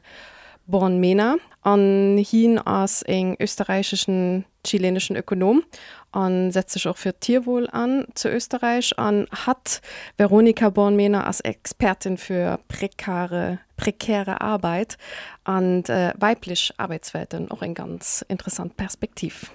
[0.66, 5.62] Bornmena an hin ass eng österreichischen chilenischen Ökonom
[6.12, 9.80] an setzt sich auch für Tierwohl an zu Österreich an hat
[10.16, 14.98] Veronika Bornmena als Expertin für prekare prekäre Arbeit
[15.44, 19.50] an äh, weiblich Arbeitswelten auch ein ganz interessant Perspektiv.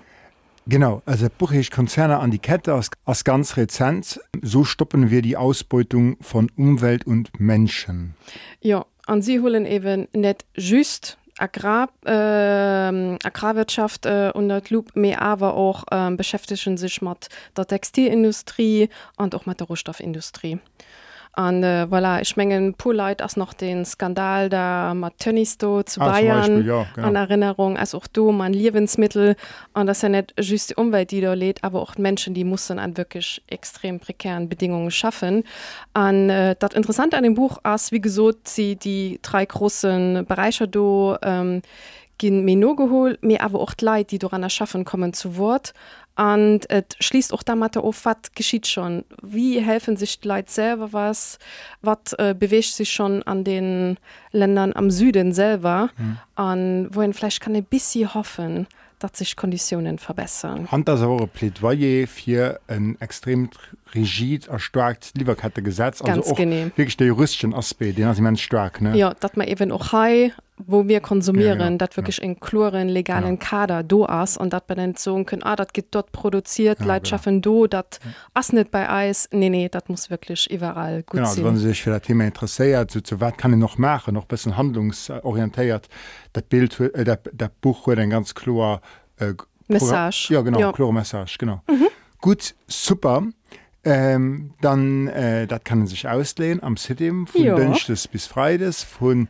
[0.68, 5.22] Genau also buche ich Konzerne an die Kette als, als ganz rezent so stoppen wir
[5.22, 8.16] die Ausbeutung von Umwelt und Menschen.
[8.62, 15.22] Ja an sie holen eben net just Agrar, äh, Agrarwirtschaft äh, und der Loop mehr
[15.22, 20.60] aber auch äh, beschäftigen sich mit der Textilindustrie und auch mit der Rohstoffindustrie
[21.36, 26.66] an äh, voilà, ich mengen Poleit as noch den Skandal der Matonisto zu ah, Bayern
[26.66, 29.36] ja, an Erinnerung als auch du man Liwensmittel
[29.74, 32.80] an das ja net just die Umwelt die da lädt aber auch Menschen die mussten
[32.80, 35.44] an wirklich extrem prekären Bedingungen schaffen.
[35.94, 40.68] An äh, dat interessant an dem Buch as wie gesot sie die drei großen Bereiche
[40.68, 41.62] do ähm,
[42.18, 45.74] gin mir no gehol mir aber auch leid die daran erschaffen kommen zu Wort
[46.16, 49.04] an et schließt auch da Matte auf wat geschieht schon?
[49.22, 51.40] Wie helfen sich Leid selber was?
[51.82, 53.98] Wat äh, bewegt sich schon an den
[54.32, 55.90] Ländern am Süden selber?
[55.98, 56.18] Mhm.
[56.36, 58.68] an wohin Fleisch kann ein bisschen hoffen
[59.00, 60.72] dat sich Konditionen verbessern.
[60.72, 60.86] Hand
[61.34, 63.50] Plädoyer für ein extrem
[63.94, 68.98] rigid erstarkt Lieferkette Gesetz ganz wirklich der juristischen Aspekt den stark ne?
[68.98, 72.24] ja dat man eben auch high wo wir konsumieren ja, dat wirklich ja.
[72.24, 73.38] in chloren legalen ja.
[73.38, 77.08] Kader do ass und dat benennt so können ah, dat geht dort produziert ja, Leid
[77.08, 78.12] schaffen do dat ja.
[78.34, 81.90] ass net bei Eis nee nee dat muss wirklich überall gut genau, wenn sich für
[81.90, 85.90] das Thema interessiert so, so wat kann ich noch machen noch bisschen handlungsorientiert
[86.32, 88.82] dat Bild äh, der, der Buch wurde ein ganz klar
[89.18, 89.34] äh,
[89.68, 90.92] Message ja genau ja.
[90.92, 91.88] Message genau mhm.
[92.22, 93.24] gut super
[93.84, 97.56] ähm, dann äh, dat kann sich auslehnen am City von ja.
[97.58, 99.28] bis Freides von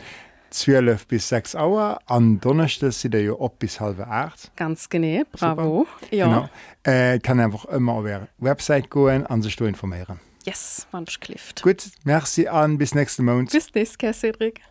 [0.55, 1.99] 12 bis 6 Uhr.
[2.05, 4.51] Am Donnerstag sind ja ab bis halb 8.
[4.55, 5.85] Ganz genau, bravo.
[6.01, 6.15] Super.
[6.15, 6.27] Ja.
[6.27, 6.49] Genau.
[6.83, 10.19] Äh, kann einfach immer auf ihre Website gehen und sich informieren.
[10.45, 11.61] Yes, manch klifft.
[11.63, 13.51] Gut, merci an, bis nächsten Monat.
[13.51, 14.61] Bis nächstes Mal, Cedric.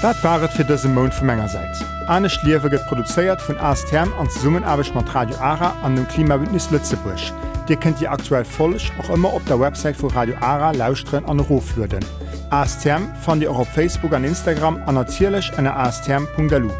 [0.00, 1.86] Das war es für diesen Monat von meiner Seite.
[2.08, 7.20] Anne Schliefe wird produziert von ASTM und zusammenarbeitet mit Radio ARA an dem Klimabündnis Lützeburg.
[7.68, 11.38] Dir kennt ihr aktuell vollch auch immer op der Website vu Radio Ara lausren an
[11.40, 12.04] Rufwürden.
[12.50, 16.70] ASTM fand ihr auch auf Facebook an Instagram an nazilech an astm.lu.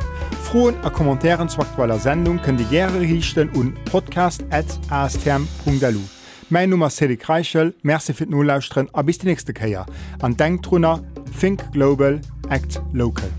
[0.42, 6.00] Frohen a Kommentaren zu aktueller Sendung können die gerne richten und podcast@astm.lu.
[6.50, 9.86] Mein Nummer Cedi Kreichel, Mercfir null lausren a bis die nächste Käier.
[10.20, 11.00] An Denktrunner,
[11.40, 12.20] Think Global,
[12.50, 13.30] Act Local.